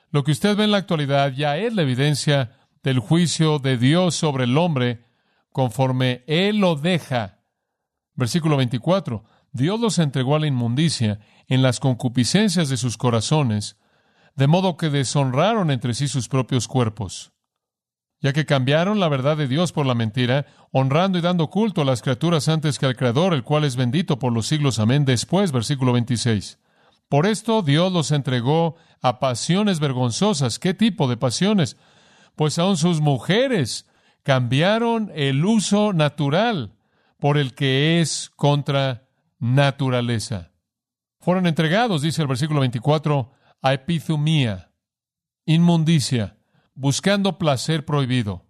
Lo 0.09 0.23
que 0.23 0.31
usted 0.31 0.57
ve 0.57 0.63
en 0.63 0.71
la 0.71 0.77
actualidad 0.77 1.31
ya 1.33 1.57
es 1.57 1.71
la 1.75 1.83
evidencia 1.83 2.57
del 2.81 2.97
juicio 2.97 3.59
de 3.59 3.77
Dios 3.77 4.15
sobre 4.15 4.45
el 4.45 4.57
hombre 4.57 5.05
conforme 5.51 6.23
Él 6.25 6.57
lo 6.57 6.73
deja. 6.75 7.43
Versículo 8.15 8.57
24. 8.57 9.23
Dios 9.51 9.79
los 9.79 9.99
entregó 9.99 10.35
a 10.35 10.39
la 10.39 10.47
inmundicia 10.47 11.19
en 11.47 11.61
las 11.61 11.79
concupiscencias 11.79 12.69
de 12.69 12.77
sus 12.77 12.97
corazones, 12.97 13.77
de 14.33 14.47
modo 14.47 14.77
que 14.77 14.89
deshonraron 14.89 15.69
entre 15.69 15.93
sí 15.93 16.07
sus 16.07 16.27
propios 16.27 16.67
cuerpos, 16.67 17.33
ya 18.21 18.33
que 18.33 18.45
cambiaron 18.45 18.99
la 18.99 19.07
verdad 19.07 19.37
de 19.37 19.47
Dios 19.47 19.71
por 19.71 19.85
la 19.85 19.95
mentira, 19.95 20.45
honrando 20.71 21.17
y 21.17 21.21
dando 21.21 21.49
culto 21.49 21.81
a 21.81 21.85
las 21.85 22.01
criaturas 22.01 22.49
antes 22.49 22.77
que 22.77 22.85
al 22.85 22.95
Creador, 22.95 23.33
el 23.33 23.43
cual 23.43 23.63
es 23.63 23.75
bendito 23.75 24.19
por 24.19 24.33
los 24.33 24.47
siglos. 24.47 24.79
Amén. 24.79 25.05
Después, 25.05 25.51
versículo 25.51 25.93
26. 25.93 26.59
Por 27.07 27.25
esto 27.25 27.61
Dios 27.61 27.91
los 27.91 28.11
entregó 28.11 28.75
a 29.01 29.19
pasiones 29.19 29.79
vergonzosas. 29.79 30.59
¿Qué 30.59 30.73
tipo 30.73 31.07
de 31.07 31.17
pasiones? 31.17 31.77
Pues 32.35 32.59
aún 32.59 32.77
sus 32.77 33.01
mujeres 33.01 33.87
cambiaron 34.23 35.11
el 35.15 35.43
uso 35.43 35.93
natural 35.93 36.75
por 37.19 37.37
el 37.37 37.55
que 37.55 37.99
es 37.99 38.31
contra 38.35 39.07
naturaleza. 39.39 40.51
Fueron 41.19 41.47
entregados, 41.47 42.01
dice 42.01 42.21
el 42.21 42.27
versículo 42.27 42.59
24, 42.61 43.31
a 43.61 43.73
epizumía, 43.73 44.71
inmundicia, 45.45 46.37
buscando 46.79 47.37
placer 47.37 47.83
prohibido. 47.83 48.45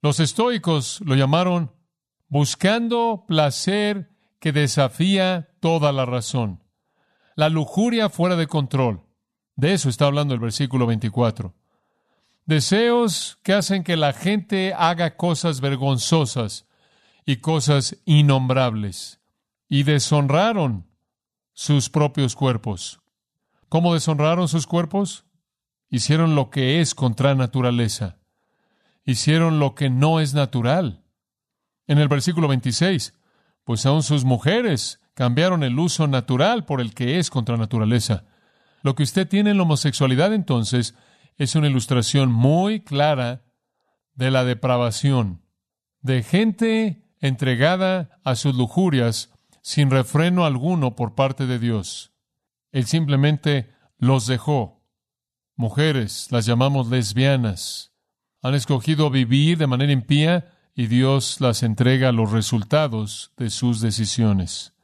Los 0.00 0.20
estoicos 0.20 1.00
lo 1.04 1.16
llamaron 1.16 1.72
buscando 2.28 3.24
placer 3.26 4.12
que 4.38 4.52
desafía 4.52 5.50
toda 5.58 5.90
la 5.90 6.06
razón. 6.06 6.62
La 7.34 7.48
lujuria 7.48 8.08
fuera 8.10 8.36
de 8.36 8.46
control. 8.46 9.02
De 9.56 9.72
eso 9.72 9.88
está 9.88 10.06
hablando 10.06 10.34
el 10.34 10.40
versículo 10.40 10.86
24. 10.86 11.52
Deseos 12.46 13.40
que 13.42 13.54
hacen 13.54 13.82
que 13.82 13.96
la 13.96 14.12
gente 14.12 14.72
haga 14.72 15.16
cosas 15.16 15.60
vergonzosas 15.60 16.68
y 17.26 17.38
cosas 17.38 17.96
innombrables. 18.04 19.20
Y 19.68 19.82
deshonraron 19.82 20.86
sus 21.54 21.90
propios 21.90 22.36
cuerpos. 22.36 23.00
¿Cómo 23.68 23.94
deshonraron 23.94 24.46
sus 24.46 24.68
cuerpos? 24.68 25.24
Hicieron 25.94 26.34
lo 26.34 26.50
que 26.50 26.80
es 26.80 26.92
contra 26.92 27.36
naturaleza. 27.36 28.18
Hicieron 29.04 29.60
lo 29.60 29.76
que 29.76 29.90
no 29.90 30.18
es 30.18 30.34
natural. 30.34 31.04
En 31.86 31.98
el 31.98 32.08
versículo 32.08 32.48
26, 32.48 33.14
pues 33.62 33.86
aún 33.86 34.02
sus 34.02 34.24
mujeres 34.24 35.00
cambiaron 35.14 35.62
el 35.62 35.78
uso 35.78 36.08
natural 36.08 36.64
por 36.64 36.80
el 36.80 36.94
que 36.94 37.20
es 37.20 37.30
contra 37.30 37.56
naturaleza. 37.56 38.24
Lo 38.82 38.96
que 38.96 39.04
usted 39.04 39.28
tiene 39.28 39.50
en 39.50 39.56
la 39.58 39.62
homosexualidad 39.62 40.34
entonces 40.34 40.96
es 41.36 41.54
una 41.54 41.68
ilustración 41.68 42.32
muy 42.32 42.80
clara 42.80 43.44
de 44.14 44.32
la 44.32 44.42
depravación, 44.42 45.42
de 46.00 46.24
gente 46.24 47.04
entregada 47.20 48.18
a 48.24 48.34
sus 48.34 48.56
lujurias 48.56 49.30
sin 49.62 49.92
refreno 49.92 50.44
alguno 50.44 50.96
por 50.96 51.14
parte 51.14 51.46
de 51.46 51.60
Dios. 51.60 52.10
Él 52.72 52.86
simplemente 52.86 53.72
los 53.96 54.26
dejó. 54.26 54.83
Mujeres, 55.56 56.28
las 56.32 56.46
llamamos 56.46 56.88
lesbianas, 56.88 57.92
han 58.42 58.54
escogido 58.54 59.08
vivir 59.08 59.56
de 59.56 59.68
manera 59.68 59.92
impía 59.92 60.50
y 60.74 60.88
Dios 60.88 61.40
las 61.40 61.62
entrega 61.62 62.10
los 62.10 62.32
resultados 62.32 63.32
de 63.36 63.50
sus 63.50 63.80
decisiones. 63.80 64.74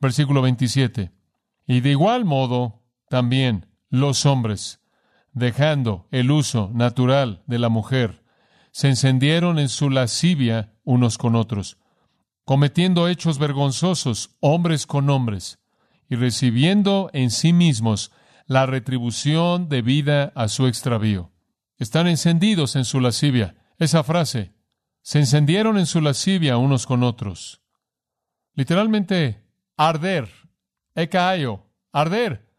Versículo 0.00 0.40
27. 0.40 1.12
Y 1.66 1.80
de 1.80 1.90
igual 1.90 2.24
modo, 2.24 2.82
también 3.10 3.66
los 3.90 4.24
hombres, 4.24 4.80
dejando 5.32 6.08
el 6.10 6.30
uso 6.30 6.70
natural 6.72 7.42
de 7.46 7.58
la 7.58 7.68
mujer, 7.68 8.24
se 8.72 8.88
encendieron 8.88 9.58
en 9.58 9.68
su 9.68 9.90
lascivia 9.90 10.72
unos 10.82 11.18
con 11.18 11.36
otros, 11.36 11.76
cometiendo 12.46 13.06
hechos 13.06 13.38
vergonzosos 13.38 14.36
hombres 14.40 14.86
con 14.86 15.10
hombres, 15.10 15.58
y 16.08 16.16
recibiendo 16.16 17.10
en 17.12 17.30
sí 17.30 17.52
mismos 17.52 18.10
la 18.50 18.66
retribución 18.66 19.68
debida 19.68 20.32
a 20.34 20.48
su 20.48 20.66
extravío. 20.66 21.30
Están 21.78 22.08
encendidos 22.08 22.74
en 22.74 22.84
su 22.84 22.98
lascivia. 22.98 23.54
Esa 23.78 24.02
frase, 24.02 24.52
se 25.02 25.20
encendieron 25.20 25.78
en 25.78 25.86
su 25.86 26.00
lascivia 26.00 26.56
unos 26.56 26.84
con 26.84 27.04
otros. 27.04 27.62
Literalmente, 28.54 29.44
arder, 29.76 30.28
ekaio, 30.96 31.64
arder 31.92 32.50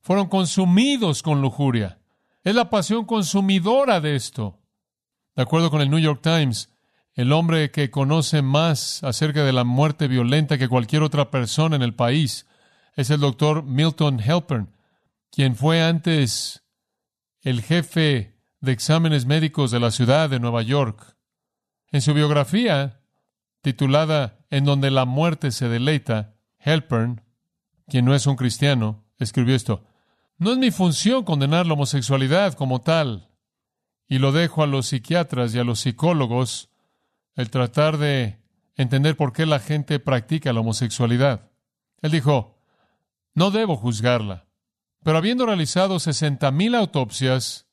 fueron 0.00 0.28
consumidos 0.28 1.22
con 1.22 1.42
lujuria. 1.42 1.98
Es 2.42 2.54
la 2.54 2.70
pasión 2.70 3.04
consumidora 3.04 4.00
de 4.00 4.16
esto. 4.16 4.58
De 5.34 5.42
acuerdo 5.42 5.70
con 5.70 5.82
el 5.82 5.90
New 5.90 6.00
York 6.00 6.22
Times, 6.22 6.70
el 7.12 7.30
hombre 7.30 7.70
que 7.70 7.90
conoce 7.90 8.40
más 8.40 9.04
acerca 9.04 9.44
de 9.44 9.52
la 9.52 9.64
muerte 9.64 10.08
violenta 10.08 10.56
que 10.56 10.70
cualquier 10.70 11.02
otra 11.02 11.30
persona 11.30 11.76
en 11.76 11.82
el 11.82 11.92
país 11.92 12.46
es 12.94 13.10
el 13.10 13.20
doctor 13.20 13.64
Milton 13.64 14.18
Halpern, 14.18 14.74
quien 15.36 15.54
fue 15.54 15.82
antes 15.82 16.64
el 17.42 17.60
jefe 17.60 18.40
de 18.60 18.72
exámenes 18.72 19.26
médicos 19.26 19.70
de 19.70 19.78
la 19.78 19.90
ciudad 19.90 20.30
de 20.30 20.40
Nueva 20.40 20.62
York. 20.62 21.14
En 21.92 22.00
su 22.00 22.14
biografía, 22.14 23.02
titulada 23.60 24.38
En 24.48 24.64
donde 24.64 24.90
la 24.90 25.04
muerte 25.04 25.50
se 25.50 25.68
deleita, 25.68 26.36
Helpern, 26.58 27.20
quien 27.86 28.06
no 28.06 28.14
es 28.14 28.26
un 28.26 28.36
cristiano, 28.36 29.04
escribió 29.18 29.54
esto. 29.54 29.84
No 30.38 30.52
es 30.52 30.56
mi 30.56 30.70
función 30.70 31.22
condenar 31.22 31.66
la 31.66 31.74
homosexualidad 31.74 32.54
como 32.54 32.80
tal, 32.80 33.28
y 34.08 34.20
lo 34.20 34.32
dejo 34.32 34.62
a 34.62 34.66
los 34.66 34.86
psiquiatras 34.86 35.54
y 35.54 35.58
a 35.58 35.64
los 35.64 35.80
psicólogos 35.80 36.70
el 37.34 37.50
tratar 37.50 37.98
de 37.98 38.40
entender 38.74 39.18
por 39.18 39.34
qué 39.34 39.44
la 39.44 39.58
gente 39.58 39.98
practica 39.98 40.54
la 40.54 40.60
homosexualidad. 40.60 41.50
Él 42.00 42.12
dijo, 42.12 42.58
no 43.34 43.50
debo 43.50 43.76
juzgarla, 43.76 44.45
pero 45.06 45.18
habiendo 45.18 45.46
realizado 45.46 46.00
sesenta 46.00 46.50
mil 46.50 46.74
autopsias, 46.74 47.68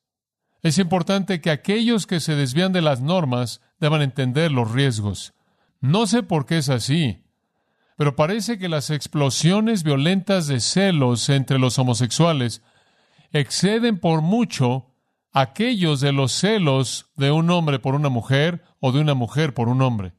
es 0.61 0.77
importante 0.77 1.41
que 1.41 1.49
aquellos 1.49 2.05
que 2.05 2.19
se 2.19 2.35
desvían 2.35 2.73
de 2.73 2.83
las 2.83 3.01
normas 3.01 3.59
deban 3.79 4.03
entender 4.03 4.51
los 4.51 4.69
riesgos. 4.71 5.33
No 5.81 6.05
sé 6.05 6.21
por 6.21 6.45
qué 6.45 6.59
es 6.59 6.69
así, 6.69 7.23
pero 7.97 8.15
parece 8.15 8.59
que 8.59 8.69
las 8.69 8.91
explosiones 8.91 9.81
violentas 9.81 10.45
de 10.45 10.59
celos 10.59 11.27
entre 11.29 11.57
los 11.57 11.79
homosexuales 11.79 12.61
exceden 13.31 13.97
por 13.97 14.21
mucho 14.21 14.93
aquellos 15.31 16.01
de 16.01 16.11
los 16.11 16.33
celos 16.33 17.07
de 17.15 17.31
un 17.31 17.49
hombre 17.49 17.79
por 17.79 17.95
una 17.95 18.09
mujer 18.09 18.61
o 18.79 18.91
de 18.91 18.99
una 18.99 19.15
mujer 19.15 19.55
por 19.55 19.69
un 19.69 19.81
hombre. 19.81 20.13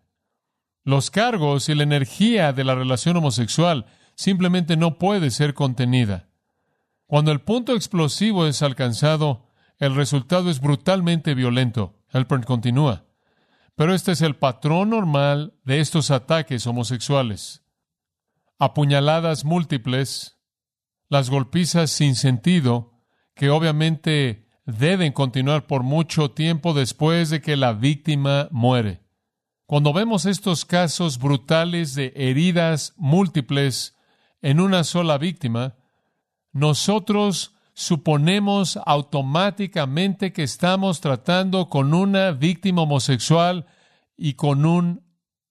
Los 0.83 1.12
cargos 1.12 1.68
y 1.68 1.76
la 1.76 1.85
energía 1.85 2.52
de 2.52 2.64
la 2.64 2.75
relación 2.75 3.16
homosexual 3.16 3.87
simplemente 4.16 4.76
no 4.76 4.99
puede 4.99 5.30
ser 5.30 5.54
contenida. 5.54 6.26
Cuando 7.06 7.32
el 7.32 7.40
punto 7.40 7.75
explosivo 7.75 8.46
es 8.46 8.62
alcanzado, 8.62 9.50
el 9.78 9.94
resultado 9.94 10.50
es 10.50 10.61
brutalmente 10.61 11.34
violento. 11.34 11.99
Helpern 12.12 12.42
continúa. 12.44 13.04
Pero 13.75 13.92
este 13.92 14.12
es 14.12 14.23
el 14.23 14.37
patrón 14.37 14.90
normal 14.90 15.54
de 15.64 15.80
estos 15.80 16.11
ataques 16.11 16.66
homosexuales. 16.66 17.62
Apuñaladas 18.58 19.44
múltiples, 19.44 20.38
las 21.08 21.28
golpizas 21.28 21.90
sin 21.90 22.14
sentido, 22.14 23.02
que 23.34 23.50
obviamente 23.50 24.46
deben 24.64 25.12
continuar 25.12 25.66
por 25.66 25.82
mucho 25.82 26.30
tiempo 26.30 26.73
después 26.73 27.30
de 27.30 27.42
que 27.42 27.56
la 27.56 27.73
víctima 27.73 28.49
muere. 28.50 29.02
Cuando 29.66 29.92
vemos 29.92 30.25
estos 30.25 30.64
casos 30.64 31.18
brutales 31.18 31.94
de 31.94 32.12
heridas 32.16 32.94
múltiples 32.96 33.96
en 34.40 34.61
una 34.61 34.84
sola 34.84 35.18
víctima, 35.18 35.75
nosotros 36.54 37.52
suponemos 37.75 38.78
automáticamente 38.87 40.32
que 40.32 40.44
estamos 40.44 41.00
tratando 41.00 41.68
con 41.68 41.92
una 41.92 42.30
víctima 42.30 42.82
homosexual 42.82 43.66
y 44.16 44.34
con 44.34 44.64
un 44.64 45.02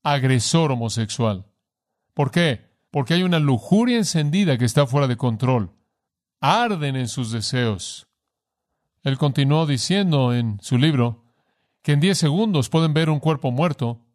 agresor 0.01 0.71
homosexual. 0.71 1.45
¿Por 2.13 2.31
qué? 2.31 2.71
Porque 2.89 3.15
hay 3.15 3.23
una 3.23 3.39
lujuria 3.39 3.97
encendida 3.97 4.57
que 4.57 4.63
está 4.63 4.87
fuera 4.87 5.07
de 5.07 5.17
control. 5.17 5.71
Arden 6.39 6.95
en 6.95 7.09
sus 7.09 7.31
deseos. 7.31 8.07
Él 9.03 9.17
continuó 9.17 9.65
diciendo 9.65 10.33
en 10.33 10.57
su 10.61 10.77
libro 10.77 11.25
que 11.81 11.91
en 11.91 11.99
diez 11.99 12.17
segundos 12.17 12.69
pueden 12.69 12.93
ver 12.93 13.09
un 13.09 13.19
cuerpo 13.19 13.51
muerto 13.51 14.05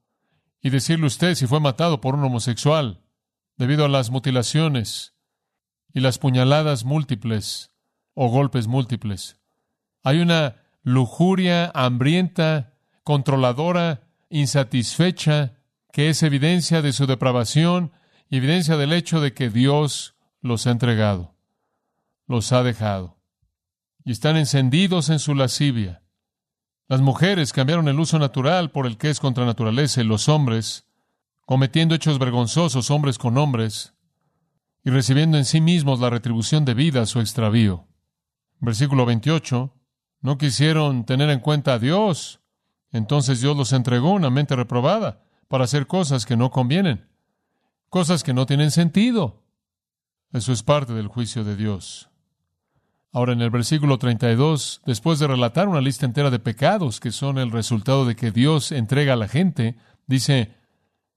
y 0.62 0.70
decirle 0.70 1.06
usted 1.06 1.34
si 1.34 1.46
fue 1.46 1.60
matado 1.60 2.00
por 2.00 2.14
un 2.14 2.24
homosexual 2.24 3.02
debido 3.56 3.84
a 3.84 3.88
las 3.88 4.08
mutilaciones 4.08 5.17
y 5.92 6.00
las 6.00 6.18
puñaladas 6.18 6.84
múltiples 6.84 7.70
o 8.14 8.28
golpes 8.28 8.66
múltiples. 8.66 9.38
Hay 10.02 10.20
una 10.20 10.56
lujuria 10.82 11.70
hambrienta, 11.74 12.74
controladora, 13.04 14.02
insatisfecha, 14.30 15.54
que 15.92 16.10
es 16.10 16.22
evidencia 16.22 16.82
de 16.82 16.92
su 16.92 17.06
depravación 17.06 17.92
y 18.28 18.36
evidencia 18.36 18.76
del 18.76 18.92
hecho 18.92 19.20
de 19.20 19.32
que 19.32 19.50
Dios 19.50 20.14
los 20.40 20.66
ha 20.66 20.70
entregado, 20.70 21.34
los 22.26 22.52
ha 22.52 22.62
dejado, 22.62 23.18
y 24.04 24.12
están 24.12 24.36
encendidos 24.36 25.10
en 25.10 25.18
su 25.18 25.34
lascivia. 25.34 26.02
Las 26.88 27.00
mujeres 27.00 27.52
cambiaron 27.52 27.88
el 27.88 28.00
uso 28.00 28.18
natural 28.18 28.70
por 28.70 28.86
el 28.86 28.96
que 28.96 29.10
es 29.10 29.20
contra 29.20 29.44
naturaleza 29.44 30.00
y 30.00 30.04
los 30.04 30.28
hombres, 30.28 30.86
cometiendo 31.44 31.94
hechos 31.94 32.18
vergonzosos 32.18 32.90
hombres 32.90 33.18
con 33.18 33.36
hombres, 33.36 33.94
y 34.88 34.90
recibiendo 34.90 35.36
en 35.36 35.44
sí 35.44 35.60
mismos 35.60 36.00
la 36.00 36.08
retribución 36.08 36.64
debida 36.64 37.02
a 37.02 37.06
su 37.06 37.20
extravío. 37.20 37.86
Versículo 38.58 39.04
28. 39.04 39.74
No 40.22 40.38
quisieron 40.38 41.04
tener 41.04 41.28
en 41.28 41.40
cuenta 41.40 41.74
a 41.74 41.78
Dios. 41.78 42.40
Entonces 42.90 43.42
Dios 43.42 43.54
los 43.54 43.74
entregó 43.74 44.12
una 44.12 44.30
mente 44.30 44.56
reprobada 44.56 45.22
para 45.46 45.64
hacer 45.64 45.86
cosas 45.86 46.24
que 46.24 46.38
no 46.38 46.50
convienen, 46.50 47.06
cosas 47.90 48.22
que 48.22 48.32
no 48.32 48.46
tienen 48.46 48.70
sentido. 48.70 49.42
Eso 50.32 50.54
es 50.54 50.62
parte 50.62 50.94
del 50.94 51.08
juicio 51.08 51.44
de 51.44 51.54
Dios. 51.54 52.08
Ahora 53.12 53.34
en 53.34 53.42
el 53.42 53.50
versículo 53.50 53.98
32, 53.98 54.80
después 54.86 55.18
de 55.18 55.26
relatar 55.26 55.68
una 55.68 55.82
lista 55.82 56.06
entera 56.06 56.30
de 56.30 56.38
pecados 56.38 56.98
que 56.98 57.12
son 57.12 57.36
el 57.36 57.50
resultado 57.50 58.06
de 58.06 58.16
que 58.16 58.30
Dios 58.30 58.72
entrega 58.72 59.12
a 59.12 59.16
la 59.16 59.28
gente, 59.28 59.76
dice 60.06 60.54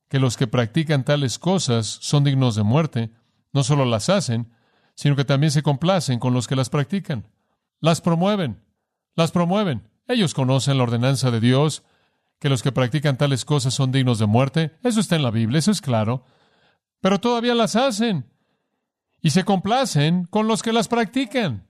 que 0.10 0.20
los 0.20 0.36
que 0.36 0.48
practican 0.48 1.06
tales 1.06 1.40
cosas 1.40 1.88
son 2.02 2.26
dignos 2.26 2.58
de 2.58 2.64
muerte, 2.64 3.12
no 3.54 3.64
solo 3.64 3.86
las 3.86 4.10
hacen, 4.10 4.52
sino 4.96 5.16
que 5.16 5.26
también 5.26 5.52
se 5.52 5.64
complacen 5.64 6.20
con 6.20 6.34
los 6.34 6.48
que 6.48 6.56
las 6.56 6.70
practican. 6.70 7.28
Las 7.80 8.02
promueven, 8.02 8.64
las 9.16 9.32
promueven. 9.32 9.90
Ellos 10.08 10.34
conocen 10.34 10.78
la 10.78 10.84
ordenanza 10.84 11.32
de 11.32 11.40
Dios, 11.40 11.84
que 12.40 12.50
los 12.50 12.64
que 12.64 12.72
practican 12.72 13.18
tales 13.18 13.46
cosas 13.46 13.74
son 13.74 13.92
dignos 13.92 14.20
de 14.20 14.26
muerte. 14.26 14.78
Eso 14.84 15.00
está 15.00 15.16
en 15.16 15.24
la 15.24 15.32
Biblia, 15.32 15.60
eso 15.60 15.72
es 15.72 15.82
claro. 15.82 16.24
Pero 17.00 17.20
todavía 17.20 17.56
las 17.56 17.76
hacen 17.76 18.26
y 19.22 19.30
se 19.30 19.44
complacen 19.44 20.26
con 20.26 20.48
los 20.48 20.64
que 20.64 20.74
las 20.74 20.88
practican. 20.88 21.68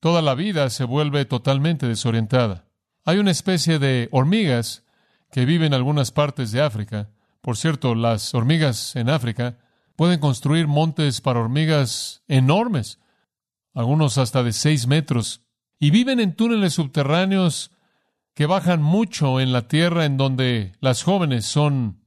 Toda 0.00 0.22
la 0.22 0.34
vida 0.34 0.70
se 0.70 0.84
vuelve 0.84 1.24
totalmente 1.24 1.86
desorientada. 1.86 2.66
Hay 3.04 3.18
una 3.18 3.30
especie 3.30 3.78
de 3.78 4.08
hormigas 4.12 4.84
que 5.32 5.44
viven 5.44 5.68
en 5.68 5.74
algunas 5.74 6.12
partes 6.12 6.52
de 6.52 6.60
África. 6.60 7.10
Por 7.40 7.56
cierto, 7.56 7.94
las 7.94 8.34
hormigas 8.34 8.94
en 8.96 9.08
África 9.08 9.58
Pueden 9.98 10.20
construir 10.20 10.68
montes 10.68 11.20
para 11.20 11.40
hormigas 11.40 12.22
enormes, 12.28 13.00
algunos 13.74 14.16
hasta 14.16 14.44
de 14.44 14.52
seis 14.52 14.86
metros, 14.86 15.42
y 15.80 15.90
viven 15.90 16.20
en 16.20 16.36
túneles 16.36 16.74
subterráneos 16.74 17.72
que 18.32 18.46
bajan 18.46 18.80
mucho 18.80 19.40
en 19.40 19.50
la 19.50 19.66
tierra 19.66 20.04
en 20.04 20.16
donde 20.16 20.76
las 20.78 21.02
jóvenes 21.02 21.46
son 21.46 22.04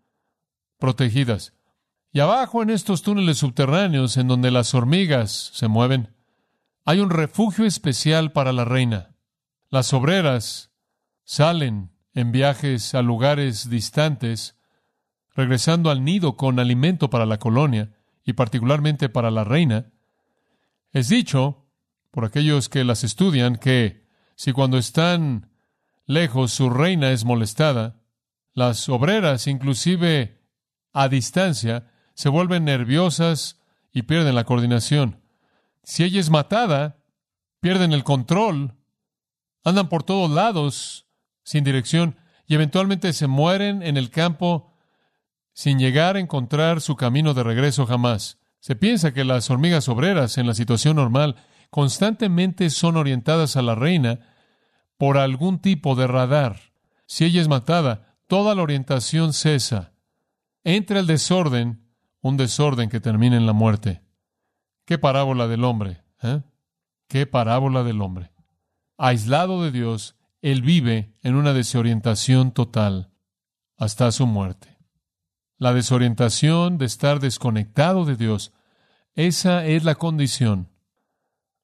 protegidas. 0.80 1.51
Y 2.13 2.21
abajo 2.21 2.63
en 2.63 2.69
estos 2.69 3.01
túneles 3.01 3.39
subterráneos 3.39 4.15
en 4.15 4.30
donde 4.30 4.51
las 4.51 4.73
hormigas 4.73 5.51
se 5.54 5.67
mueven, 5.67 6.15
hay 6.86 7.01
un 7.01 7.10
refugio 7.10 7.65
especial 7.65 8.32
para 8.32 8.54
la 8.54 8.63
reina. 8.63 9.17
Las 9.69 9.91
obreras 9.91 10.71
salen 11.25 11.91
en 12.13 12.32
viajes 12.32 12.95
a 12.95 13.01
lugares 13.01 13.69
distantes 13.69 14.56
regresando 15.35 15.89
al 15.89 16.03
nido 16.03 16.35
con 16.35 16.59
alimento 16.59 17.09
para 17.09 17.25
la 17.25 17.37
colonia 17.37 17.91
y 18.23 18.33
particularmente 18.33 19.09
para 19.09 19.31
la 19.31 19.43
reina, 19.43 19.91
es 20.91 21.09
dicho 21.09 21.65
por 22.11 22.25
aquellos 22.25 22.69
que 22.69 22.83
las 22.83 23.03
estudian 23.03 23.55
que 23.55 24.05
si 24.35 24.51
cuando 24.51 24.77
están 24.77 25.49
lejos 26.05 26.51
su 26.51 26.69
reina 26.69 27.11
es 27.11 27.23
molestada, 27.23 28.01
las 28.53 28.89
obreras, 28.89 29.47
inclusive 29.47 30.41
a 30.93 31.07
distancia, 31.07 31.89
se 32.13 32.29
vuelven 32.29 32.65
nerviosas 32.65 33.61
y 33.93 34.03
pierden 34.03 34.35
la 34.35 34.43
coordinación. 34.43 35.21
Si 35.83 36.03
ella 36.03 36.19
es 36.19 36.29
matada, 36.29 36.97
pierden 37.61 37.93
el 37.93 38.03
control, 38.03 38.75
andan 39.63 39.89
por 39.89 40.03
todos 40.03 40.29
lados 40.29 41.07
sin 41.43 41.63
dirección 41.63 42.17
y 42.45 42.55
eventualmente 42.55 43.13
se 43.13 43.27
mueren 43.27 43.81
en 43.81 43.95
el 43.97 44.09
campo 44.09 44.70
sin 45.53 45.79
llegar 45.79 46.15
a 46.15 46.19
encontrar 46.19 46.81
su 46.81 46.95
camino 46.95 47.33
de 47.33 47.43
regreso 47.43 47.85
jamás. 47.85 48.39
Se 48.59 48.75
piensa 48.75 49.13
que 49.13 49.23
las 49.23 49.49
hormigas 49.49 49.89
obreras 49.89 50.37
en 50.37 50.47
la 50.47 50.53
situación 50.53 50.95
normal 50.95 51.35
constantemente 51.69 52.69
son 52.69 52.97
orientadas 52.97 53.55
a 53.55 53.61
la 53.61 53.75
reina 53.75 54.19
por 54.97 55.17
algún 55.17 55.59
tipo 55.59 55.95
de 55.95 56.07
radar. 56.07 56.59
Si 57.07 57.25
ella 57.25 57.41
es 57.41 57.47
matada, 57.47 58.17
toda 58.27 58.55
la 58.55 58.61
orientación 58.61 59.33
cesa. 59.33 59.93
Entra 60.63 60.99
el 60.99 61.07
desorden, 61.07 61.87
un 62.21 62.37
desorden 62.37 62.89
que 62.89 62.99
termina 62.99 63.35
en 63.35 63.47
la 63.47 63.53
muerte. 63.53 64.01
Qué 64.85 64.97
parábola 64.97 65.47
del 65.47 65.63
hombre, 65.63 66.03
¿eh? 66.21 66.41
Qué 67.07 67.25
parábola 67.25 67.83
del 67.83 68.01
hombre. 68.01 68.31
Aislado 68.97 69.63
de 69.63 69.71
Dios, 69.71 70.15
él 70.41 70.61
vive 70.61 71.17
en 71.23 71.35
una 71.35 71.53
desorientación 71.53 72.51
total 72.51 73.11
hasta 73.75 74.11
su 74.11 74.27
muerte 74.27 74.80
la 75.62 75.74
desorientación 75.74 76.80
de 76.80 76.88
estar 76.88 77.19
desconectado 77.19 78.04
de 78.04 78.15
Dios. 78.15 78.52
Esa 79.13 79.63
es 79.63 79.84
la 79.84 79.93
condición 79.93 80.71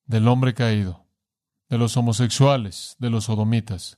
del 0.05 0.27
hombre 0.27 0.53
caído. 0.53 1.07
de 1.67 1.79
los 1.79 1.97
homosexuales, 1.97 2.95
de 2.99 3.09
los 3.09 3.25
sodomitas. 3.25 3.97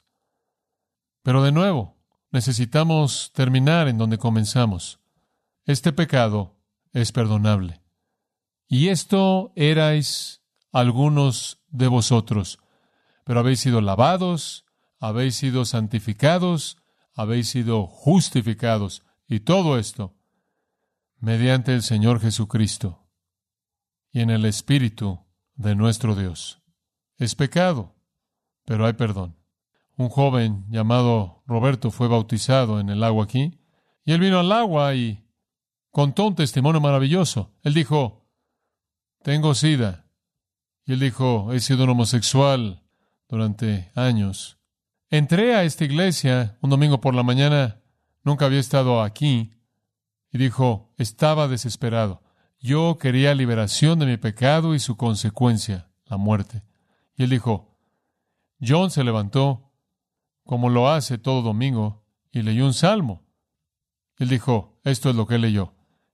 Pero 1.22 1.44
de 1.44 1.52
nuevo, 1.52 1.98
necesitamos 2.32 3.32
terminar 3.34 3.88
en 3.90 3.98
donde 4.00 4.18
comenzamos. 4.18 5.00
Este 5.66 5.92
pecado 5.92 6.56
es 6.94 7.12
perdonable. 7.12 7.82
Y 8.68 8.88
esto 8.88 9.52
erais 9.56 10.42
algunos 10.72 11.62
de 11.68 11.90
vosotros, 11.90 12.58
pero 13.26 13.42
habéis 13.42 13.60
sido 13.60 13.82
lavados, 13.82 14.66
habéis 15.00 15.36
sido 15.36 15.66
santificados, 15.66 16.78
habéis 17.14 17.50
sido 17.50 17.86
justificados, 17.86 19.04
y 19.30 19.42
todo 19.42 19.78
esto 19.78 20.16
mediante 21.20 21.74
el 21.74 21.84
Señor 21.84 22.20
Jesucristo 22.20 23.08
y 24.12 24.22
en 24.22 24.32
el 24.32 24.44
Espíritu 24.46 25.20
de 25.56 25.76
nuestro 25.76 26.16
Dios. 26.16 26.62
Es 27.18 27.36
pecado, 27.36 27.96
pero 28.66 28.86
hay 28.86 28.94
perdón. 28.94 29.38
Un 29.98 30.10
joven 30.10 30.66
llamado 30.70 31.44
Roberto 31.46 31.92
fue 31.92 32.08
bautizado 32.08 32.80
en 32.80 32.90
el 32.90 33.04
agua 33.04 33.26
aquí, 33.26 33.60
y 34.04 34.14
él 34.14 34.22
vino 34.22 34.40
al 34.40 34.52
agua 34.52 34.96
y 34.96 35.24
contó 35.92 36.26
un 36.26 36.36
testimonio 36.36 36.82
maravilloso. 36.82 37.54
Él 37.62 37.74
dijo, 37.74 38.26
tengo 39.22 39.54
sida. 39.54 40.10
Y 40.86 40.94
él 40.94 41.00
dijo, 41.00 41.54
he 41.54 41.60
sido 41.60 41.84
un 41.84 41.92
homosexual 41.92 42.82
durante 43.28 43.92
años. 43.94 44.58
Entré 45.10 45.54
a 45.54 45.64
esta 45.64 45.86
iglesia 45.86 46.58
un 46.62 46.70
domingo 46.70 47.02
por 47.02 47.14
la 47.14 47.24
mañana, 47.24 47.79
nunca 48.24 48.46
había 48.46 48.60
estado 48.60 49.02
aquí, 49.02 49.54
y 50.32 50.38
dijo, 50.38 50.94
estaba 50.98 51.48
desesperado. 51.48 52.22
Yo 52.60 52.98
quería 53.00 53.34
liberación 53.34 54.00
de 54.00 54.06
mi 54.06 54.18
pecado 54.18 54.76
y 54.76 54.80
su 54.80 54.98
consecuencia, 54.98 55.90
la 56.06 56.18
muerte. 56.18 56.64
Y 57.16 57.24
él 57.24 57.30
dijo, 57.30 57.78
John 58.62 58.92
se 58.92 59.04
levantó, 59.04 59.72
como 60.44 60.70
lo 60.70 60.90
hace 60.90 61.18
todo 61.18 61.42
domingo, 61.42 62.04
y 62.32 62.42
leyó 62.42 62.66
un 62.66 62.74
salmo. 62.74 63.24
Él 64.18 64.30
dijo, 64.30 64.80
esto 64.84 65.10
es 65.10 65.16
lo 65.16 65.26
que 65.26 65.38
leyó. 65.38 65.74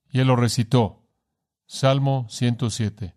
Y 0.09 0.19
él 0.19 0.27
lo 0.27 0.35
recitó. 0.35 1.03
Salmo 1.65 2.27
107. 2.29 3.15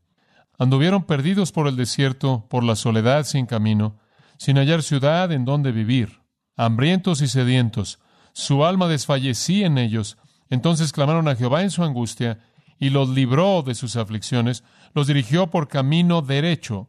Anduvieron 0.58 1.04
perdidos 1.04 1.52
por 1.52 1.68
el 1.68 1.76
desierto, 1.76 2.46
por 2.48 2.64
la 2.64 2.74
soledad 2.74 3.24
sin 3.24 3.46
camino, 3.46 3.98
sin 4.38 4.56
hallar 4.56 4.82
ciudad 4.82 5.30
en 5.30 5.44
donde 5.44 5.70
vivir, 5.70 6.22
hambrientos 6.56 7.20
y 7.20 7.28
sedientos. 7.28 8.00
Su 8.38 8.64
alma 8.64 8.86
desfallecía 8.86 9.66
en 9.66 9.78
ellos. 9.78 10.16
Entonces 10.48 10.92
clamaron 10.92 11.26
a 11.26 11.34
Jehová 11.34 11.62
en 11.62 11.72
su 11.72 11.82
angustia, 11.82 12.38
y 12.78 12.90
los 12.90 13.08
libró 13.08 13.62
de 13.62 13.74
sus 13.74 13.96
aflicciones, 13.96 14.62
los 14.94 15.08
dirigió 15.08 15.48
por 15.48 15.66
camino 15.66 16.22
derecho, 16.22 16.88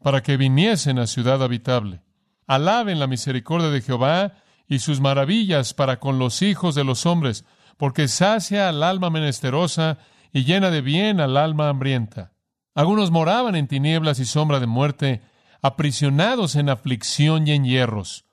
para 0.00 0.22
que 0.22 0.36
viniesen 0.36 1.00
a 1.00 1.08
ciudad 1.08 1.42
habitable. 1.42 2.02
Alaben 2.46 3.00
la 3.00 3.08
misericordia 3.08 3.70
de 3.70 3.82
Jehová 3.82 4.34
y 4.68 4.78
sus 4.78 5.00
maravillas 5.00 5.74
para 5.74 5.98
con 5.98 6.20
los 6.20 6.40
hijos 6.40 6.76
de 6.76 6.84
los 6.84 7.04
hombres, 7.04 7.44
porque 7.76 8.06
sacia 8.06 8.68
al 8.68 8.84
alma 8.84 9.10
menesterosa 9.10 9.98
y 10.32 10.44
llena 10.44 10.70
de 10.70 10.82
bien 10.82 11.18
al 11.18 11.36
alma 11.36 11.68
hambrienta. 11.68 12.32
Algunos 12.76 13.10
moraban 13.10 13.56
en 13.56 13.66
tinieblas 13.66 14.20
y 14.20 14.24
sombra 14.24 14.60
de 14.60 14.68
muerte, 14.68 15.20
aprisionados 15.62 16.54
en 16.54 16.68
aflicción 16.68 17.48
y 17.48 17.54
en 17.54 17.64
hierros, 17.64 18.24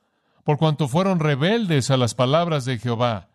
por 0.47 0.57
cuanto 0.57 0.87
fueron 0.87 1.19
rebeldes 1.19 1.91
a 1.91 1.97
las 1.97 2.15
palabras 2.15 2.63
de 2.63 2.77
Jehová, 2.77 3.27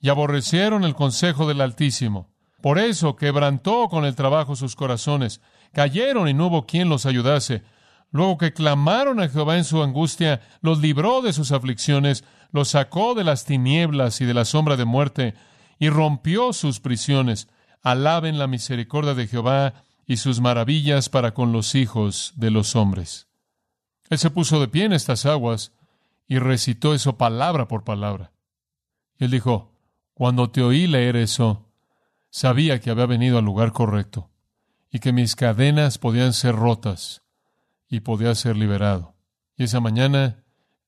y 0.00 0.08
aborrecieron 0.08 0.82
el 0.82 0.94
consejo 0.94 1.46
del 1.46 1.60
Altísimo. 1.60 2.30
Por 2.62 2.78
eso 2.78 3.16
quebrantó 3.16 3.90
con 3.90 4.06
el 4.06 4.16
trabajo 4.16 4.56
sus 4.56 4.76
corazones, 4.76 5.42
cayeron 5.74 6.26
y 6.26 6.32
no 6.32 6.46
hubo 6.46 6.64
quien 6.64 6.88
los 6.88 7.04
ayudase. 7.04 7.64
Luego 8.12 8.38
que 8.38 8.54
clamaron 8.54 9.20
a 9.20 9.28
Jehová 9.28 9.58
en 9.58 9.64
su 9.64 9.82
angustia, 9.82 10.40
los 10.62 10.80
libró 10.80 11.20
de 11.20 11.34
sus 11.34 11.52
aflicciones, 11.52 12.24
los 12.50 12.68
sacó 12.68 13.14
de 13.14 13.22
las 13.22 13.44
tinieblas 13.44 14.22
y 14.22 14.24
de 14.24 14.32
la 14.32 14.46
sombra 14.46 14.78
de 14.78 14.86
muerte, 14.86 15.34
y 15.78 15.90
rompió 15.90 16.54
sus 16.54 16.80
prisiones. 16.80 17.46
Alaben 17.82 18.38
la 18.38 18.46
misericordia 18.46 19.12
de 19.12 19.26
Jehová 19.26 19.84
y 20.06 20.16
sus 20.16 20.40
maravillas 20.40 21.10
para 21.10 21.34
con 21.34 21.52
los 21.52 21.74
hijos 21.74 22.32
de 22.36 22.50
los 22.50 22.74
hombres. 22.74 23.28
Él 24.08 24.16
se 24.16 24.30
puso 24.30 24.58
de 24.60 24.68
pie 24.68 24.84
en 24.84 24.94
estas 24.94 25.26
aguas 25.26 25.72
y 26.28 26.38
recitó 26.38 26.94
eso 26.94 27.16
palabra 27.16 27.68
por 27.68 27.84
palabra. 27.84 28.32
él 29.18 29.30
dijo, 29.30 29.72
cuando 30.14 30.50
te 30.50 30.62
oí 30.62 30.86
leer 30.86 31.16
eso, 31.16 31.70
sabía 32.30 32.80
que 32.80 32.90
había 32.90 33.06
venido 33.06 33.38
al 33.38 33.44
lugar 33.44 33.72
correcto 33.72 34.30
y 34.90 34.98
que 34.98 35.12
mis 35.12 35.36
cadenas 35.36 35.98
podían 35.98 36.32
ser 36.32 36.54
rotas 36.54 37.22
y 37.88 38.00
podía 38.00 38.34
ser 38.34 38.56
liberado. 38.56 39.14
Y 39.56 39.64
esa 39.64 39.80
mañana, 39.80 40.44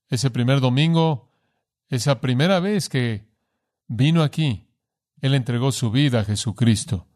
ese 0.08 0.30
primer 0.30 0.60
domingo, 0.60 1.30
esa 1.88 2.20
primera 2.20 2.60
vez 2.60 2.88
que 2.88 3.28
vino 3.86 4.22
aquí, 4.22 4.68
Él 5.20 5.34
entregó 5.34 5.72
su 5.72 5.90
vida 5.90 6.20
a 6.20 6.24
Jesucristo 6.24 7.06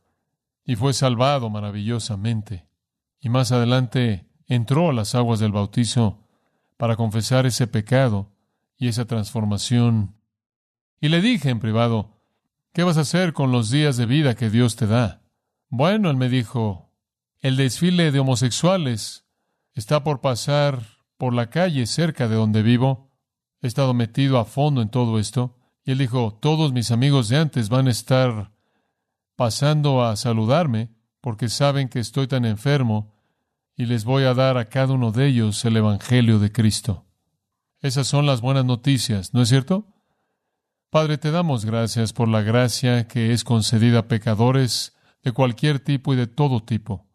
y 0.64 0.76
fue 0.76 0.92
salvado 0.92 1.50
maravillosamente. 1.50 2.66
Y 3.20 3.28
más 3.28 3.52
adelante 3.52 4.28
entró 4.46 4.90
a 4.90 4.92
las 4.92 5.14
aguas 5.14 5.40
del 5.40 5.52
bautizo 5.52 6.21
para 6.82 6.96
confesar 6.96 7.46
ese 7.46 7.68
pecado 7.68 8.32
y 8.76 8.88
esa 8.88 9.04
transformación. 9.04 10.16
Y 11.00 11.10
le 11.10 11.20
dije 11.20 11.48
en 11.48 11.60
privado, 11.60 12.18
¿qué 12.72 12.82
vas 12.82 12.96
a 12.96 13.02
hacer 13.02 13.34
con 13.34 13.52
los 13.52 13.70
días 13.70 13.96
de 13.96 14.04
vida 14.04 14.34
que 14.34 14.50
Dios 14.50 14.74
te 14.74 14.88
da? 14.88 15.22
Bueno, 15.68 16.10
él 16.10 16.16
me 16.16 16.28
dijo, 16.28 16.90
el 17.38 17.56
desfile 17.56 18.10
de 18.10 18.18
homosexuales 18.18 19.24
está 19.74 20.02
por 20.02 20.20
pasar 20.20 20.82
por 21.18 21.34
la 21.34 21.50
calle 21.50 21.86
cerca 21.86 22.26
de 22.26 22.34
donde 22.34 22.62
vivo. 22.62 23.12
He 23.60 23.68
estado 23.68 23.94
metido 23.94 24.40
a 24.40 24.44
fondo 24.44 24.82
en 24.82 24.88
todo 24.88 25.20
esto. 25.20 25.56
Y 25.84 25.92
él 25.92 25.98
dijo, 25.98 26.36
todos 26.42 26.72
mis 26.72 26.90
amigos 26.90 27.28
de 27.28 27.36
antes 27.36 27.68
van 27.68 27.86
a 27.86 27.92
estar 27.92 28.50
pasando 29.36 30.02
a 30.04 30.16
saludarme 30.16 30.90
porque 31.20 31.48
saben 31.48 31.88
que 31.88 32.00
estoy 32.00 32.26
tan 32.26 32.44
enfermo 32.44 33.14
y 33.76 33.86
les 33.86 34.04
voy 34.04 34.24
a 34.24 34.34
dar 34.34 34.58
a 34.58 34.68
cada 34.68 34.94
uno 34.94 35.12
de 35.12 35.26
ellos 35.26 35.64
el 35.64 35.76
Evangelio 35.76 36.38
de 36.38 36.52
Cristo. 36.52 37.06
Esas 37.80 38.06
son 38.06 38.26
las 38.26 38.40
buenas 38.40 38.64
noticias, 38.64 39.34
¿no 39.34 39.42
es 39.42 39.48
cierto? 39.48 39.86
Padre, 40.90 41.18
te 41.18 41.30
damos 41.30 41.64
gracias 41.64 42.12
por 42.12 42.28
la 42.28 42.42
gracia 42.42 43.08
que 43.08 43.32
es 43.32 43.44
concedida 43.44 44.00
a 44.00 44.08
pecadores 44.08 44.94
de 45.22 45.32
cualquier 45.32 45.80
tipo 45.80 46.12
y 46.12 46.16
de 46.16 46.26
todo 46.26 46.62
tipo. 46.62 47.06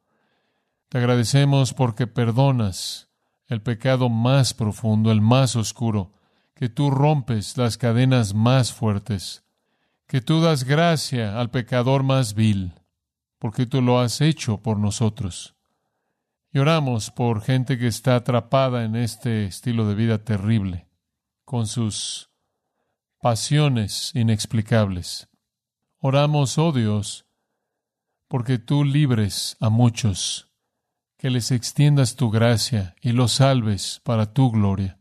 Te 0.89 0.97
agradecemos 0.97 1.73
porque 1.73 2.07
perdonas 2.07 3.09
el 3.47 3.61
pecado 3.61 4.09
más 4.09 4.53
profundo, 4.53 5.11
el 5.11 5.21
más 5.21 5.55
oscuro, 5.55 6.13
que 6.53 6.69
tú 6.69 6.89
rompes 6.89 7.57
las 7.57 7.77
cadenas 7.77 8.33
más 8.33 8.73
fuertes 8.73 9.43
que 10.07 10.21
tú 10.21 10.39
das 10.39 10.63
gracia 10.63 11.37
al 11.37 11.51
pecador 11.51 12.01
más 12.03 12.33
vil, 12.33 12.73
porque 13.39 13.65
tú 13.65 13.81
lo 13.81 13.99
has 13.99 14.21
hecho 14.21 14.61
por 14.61 14.79
nosotros. 14.79 15.56
Y 16.57 16.59
oramos 16.59 17.11
por 17.11 17.43
gente 17.43 17.77
que 17.77 17.85
está 17.85 18.15
atrapada 18.15 18.83
en 18.83 18.95
este 18.95 19.45
estilo 19.45 19.87
de 19.87 19.93
vida 19.93 20.17
terrible, 20.17 20.87
con 21.45 21.67
sus 21.67 22.31
pasiones 23.21 24.09
inexplicables. 24.15 25.29
Oramos, 25.99 26.57
oh 26.57 26.71
Dios, 26.71 27.27
porque 28.27 28.57
tú 28.57 28.83
libres 28.83 29.55
a 29.59 29.69
muchos, 29.69 30.49
que 31.19 31.29
les 31.29 31.51
extiendas 31.51 32.15
tu 32.15 32.31
gracia 32.31 32.95
y 33.01 33.11
los 33.11 33.33
salves 33.33 34.01
para 34.03 34.33
tu 34.33 34.49
gloria. 34.49 34.97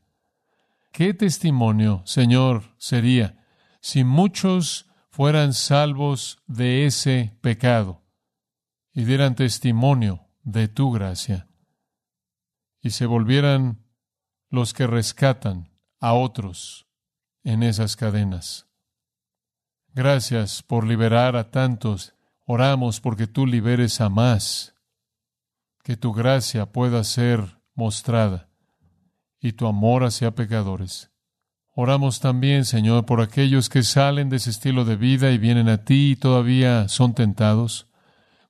¿Qué 0.93 1.15
testimonio, 1.15 2.03
Señor, 2.05 2.65
sería 2.77 3.47
si 3.81 4.05
muchos 4.05 4.91
fueran 5.09 5.55
salvos 5.55 6.37
de 6.47 6.85
ese 6.85 7.35
pecado 7.41 8.03
y 8.93 9.05
dieran 9.05 9.37
testimonio 9.37 10.26
de 10.47 10.69
tu 10.69 10.93
gracia 10.93 11.49
y 12.81 12.91
se 12.91 13.05
volvieran 13.05 13.85
los 14.49 14.73
que 14.73 14.87
rescatan 14.87 15.69
a 15.99 16.13
otros 16.13 16.87
en 17.43 17.65
esas 17.65 17.97
cadenas. 17.97 18.69
Gracias 19.93 20.63
por 20.63 20.87
liberar 20.87 21.35
a 21.35 21.51
tantos. 21.51 22.15
Oramos 22.45 23.01
porque 23.01 23.27
tú 23.27 23.45
liberes 23.45 24.01
a 24.01 24.09
más, 24.09 24.75
que 25.83 25.97
tu 25.97 26.13
gracia 26.13 26.67
pueda 26.67 27.03
ser 27.03 27.59
mostrada 27.75 28.49
y 29.41 29.53
tu 29.53 29.67
amor 29.67 30.05
hacia 30.05 30.37
pecadores. 30.37 31.11
Oramos 31.75 32.21
también, 32.21 32.65
Señor, 32.65 33.05
por 33.05 33.21
aquellos 33.21 33.69
que 33.69 33.83
salen 33.83 34.29
de 34.29 34.37
ese 34.37 34.51
estilo 34.51 34.85
de 34.85 34.95
vida 34.95 35.33
y 35.33 35.39
vienen 35.39 35.69
a 35.69 35.85
ti 35.85 36.13
y 36.13 36.17
todavía 36.17 36.89
son 36.89 37.15
tentados, 37.15 37.89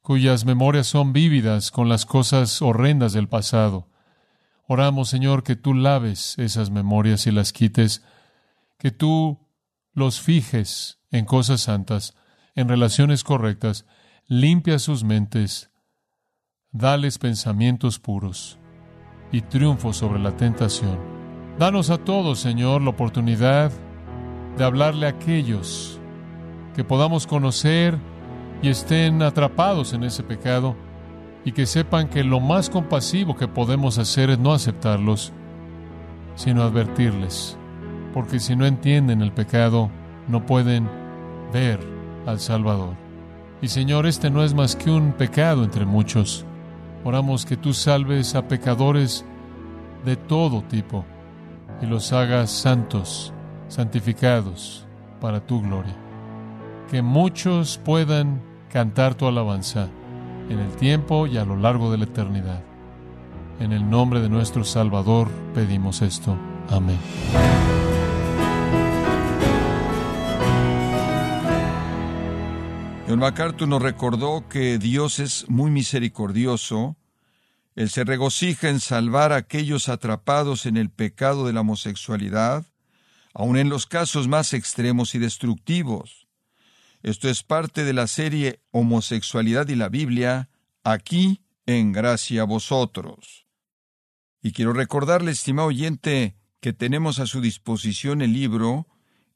cuyas 0.07 0.45
memorias 0.45 0.87
son 0.87 1.13
vívidas 1.13 1.73
con 1.73 1.89
las 1.89 2.07
cosas 2.07 2.63
horrendas 2.63 3.13
del 3.13 3.27
pasado. 3.27 3.89
Oramos, 4.69 5.09
Señor, 5.09 5.43
que 5.43 5.57
tú 5.57 5.75
laves 5.75 6.39
esas 6.39 6.71
memorias 6.71 7.27
y 7.27 7.33
las 7.33 7.53
quites, 7.53 8.05
que 8.79 8.93
tú 8.93 9.41
los 9.95 10.21
fijes 10.21 11.01
en 11.11 11.25
cosas 11.25 11.63
santas, 11.63 12.15
en 12.55 12.69
relaciones 12.69 13.25
correctas, 13.25 13.85
limpia 14.29 14.79
sus 14.79 15.03
mentes, 15.03 15.73
dales 16.71 17.19
pensamientos 17.19 17.99
puros. 17.99 18.61
y 19.33 19.41
triunfo 19.41 19.93
sobre 19.93 20.21
la 20.21 20.37
tentación. 20.37 21.01
Danos 21.59 21.91
a 21.91 21.99
todos, 21.99 22.39
Señor, 22.39 22.81
la 22.81 22.91
oportunidad 22.91 23.73
de 24.57 24.63
hablarle 24.63 25.07
a 25.07 25.11
aquellos 25.11 25.99
que 26.77 26.85
podamos 26.85 27.27
conocer 27.27 27.99
y 28.63 28.69
estén 28.69 29.23
atrapados 29.23 29.93
en 29.93 30.05
ese 30.05 30.23
pecado 30.23 30.77
y 31.45 31.53
que 31.53 31.67
sepan 31.67 32.09
que 32.09 32.25
lo 32.25 32.41
más 32.41 32.69
compasivo 32.71 33.37
que 33.37 33.49
podemos 33.49 33.99
hacer 33.99 34.31
es 34.31 34.39
no 34.39 34.53
aceptarlos, 34.53 35.33
sino 36.35 36.63
advertirles, 36.63 37.57
porque 38.13 38.41
si 38.41 38.57
no 38.57 38.67
entienden 38.67 39.23
el 39.23 39.33
pecado, 39.33 39.91
no 40.29 40.45
pueden 40.45 40.89
ver 41.53 41.79
al 42.27 42.41
Salvador. 42.41 42.95
Y 43.63 43.69
Señor, 43.69 44.07
este 44.07 44.29
no 44.29 44.43
es 44.43 44.55
más 44.55 44.77
que 44.77 44.91
un 44.91 45.13
pecado 45.13 45.65
entre 45.65 45.87
muchos. 45.87 46.45
Oramos 47.05 47.47
que 47.47 47.57
tú 47.57 47.73
salves 47.73 48.35
a 48.35 48.49
pecadores 48.49 49.25
de 50.05 50.17
todo 50.17 50.63
tipo 50.63 51.05
y 51.81 51.87
los 51.87 52.13
hagas 52.13 52.51
santos, 52.51 53.33
santificados 53.69 54.87
para 55.21 55.41
tu 55.41 55.63
gloria. 55.63 56.06
Que 56.91 57.03
muchos 57.03 57.79
puedan 57.85 58.43
cantar 58.73 59.15
tu 59.15 59.27
alabanza 59.27 59.89
en 60.49 60.59
el 60.59 60.77
tiempo 60.77 61.27
y 61.27 61.37
a 61.37 61.45
lo 61.45 61.57
largo 61.57 61.91
de 61.91 61.99
la 61.99 62.05
eternidad. 62.05 62.63
En 63.59 63.73
el 63.73 63.89
nombre 63.89 64.21
de 64.21 64.29
nuestro 64.29 64.65
Salvador 64.65 65.29
pedimos 65.55 66.03
esto. 66.03 66.37
Amén. 66.69 66.99
John 73.09 73.21
MacArthur 73.21 73.69
nos 73.69 73.83
recordó 73.83 74.49
que 74.49 74.79
Dios 74.79 75.21
es 75.21 75.49
muy 75.49 75.71
misericordioso. 75.71 76.97
Él 77.77 77.89
se 77.89 78.05
regocija 78.05 78.69
en 78.69 78.81
salvar 78.81 79.33
a 79.33 79.37
aquellos 79.37 79.89
atrapados 79.89 80.67
en 80.67 80.77
el 80.77 80.91
pecado 80.91 81.47
de 81.47 81.53
la 81.53 81.61
homosexualidad, 81.61 82.65
aun 83.33 83.59
en 83.59 83.69
los 83.69 83.87
casos 83.87 84.29
más 84.29 84.53
extremos 84.55 85.15
y 85.15 85.19
destructivos. 85.19 86.26
Esto 87.07 87.29
es 87.29 87.45
parte 87.45 87.85
de 87.85 87.93
la 87.93 88.09
serie 88.09 88.59
Homosexualidad 88.73 89.69
y 89.69 89.77
la 89.77 89.89
Biblia, 89.89 90.49
aquí 90.83 91.41
en 91.65 91.93
Gracia 91.93 92.43
a 92.43 92.47
vosotros. 92.47 93.47
Y 94.43 94.51
quiero 94.51 94.73
recordarle, 94.73 95.31
estimado 95.31 95.69
oyente, 95.69 96.37
que 96.59 96.73
tenemos 96.73 97.21
a 97.21 97.27
su 97.27 97.41
disposición 97.41 98.23
el 98.23 98.33
libro 98.33 98.89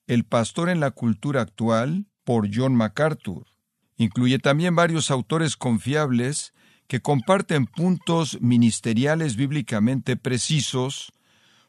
El 0.08 0.24
pastor 0.24 0.68
en 0.68 0.80
la 0.80 0.90
cultura 0.90 1.42
actual 1.42 2.08
por 2.24 2.48
John 2.52 2.74
MacArthur. 2.74 3.46
Incluye 3.96 4.40
también 4.40 4.74
varios 4.74 5.12
autores 5.12 5.56
confiables 5.56 6.52
que 6.88 7.00
comparten 7.00 7.66
puntos 7.66 8.40
ministeriales 8.40 9.36
bíblicamente 9.36 10.16
precisos, 10.16 11.12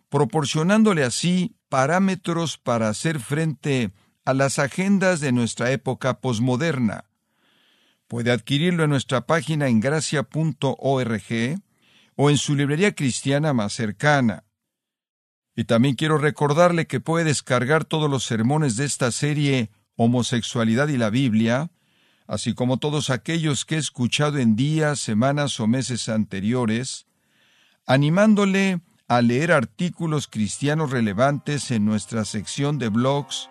proporcionándole 0.10 1.04
así 1.04 1.58
parámetros 1.70 2.58
para 2.58 2.90
hacer 2.90 3.20
frente 3.20 3.92
a 4.26 4.34
las 4.34 4.60
agendas 4.60 5.20
de 5.20 5.32
nuestra 5.32 5.72
época 5.72 6.20
posmoderna. 6.20 7.06
Puede 8.08 8.32
adquirirlo 8.32 8.84
en 8.84 8.90
nuestra 8.90 9.26
página 9.26 9.68
en 9.68 9.80
gracia.org 9.80 11.62
o 12.16 12.30
en 12.30 12.38
su 12.38 12.56
librería 12.56 12.94
cristiana 12.94 13.54
más 13.54 13.74
cercana. 13.74 14.44
Y 15.56 15.66
también 15.66 15.96
quiero 15.96 16.18
recordarle 16.18 16.88
que 16.88 17.00
puede 17.00 17.26
descargar 17.26 17.86
todos 17.86 18.10
los 18.10 18.24
sermones 18.24 18.76
de 18.76 18.86
esta 18.86 19.12
serie 19.12 19.70
Homosexualidad 19.96 20.88
y 20.88 20.98
la 20.98 21.10
Biblia, 21.10 21.72
así 22.28 22.54
como 22.54 22.78
todos 22.78 23.10
aquellos 23.10 23.66
que 23.66 23.76
he 23.76 23.78
escuchado 23.78 24.40
en 24.40 24.56
días, 24.56 25.00
semanas 25.00 25.60
o 25.60 25.68
meses 25.68 26.10
anteriores, 26.10 27.06
animándole 27.86 28.82
a 29.08 29.22
leer 29.22 29.52
artículos 29.52 30.28
cristianos 30.28 30.92
relevantes 30.92 31.70
en 31.72 31.86
nuestra 31.86 32.24
sección 32.24 32.80
de 32.80 32.90
blogs 32.90 33.51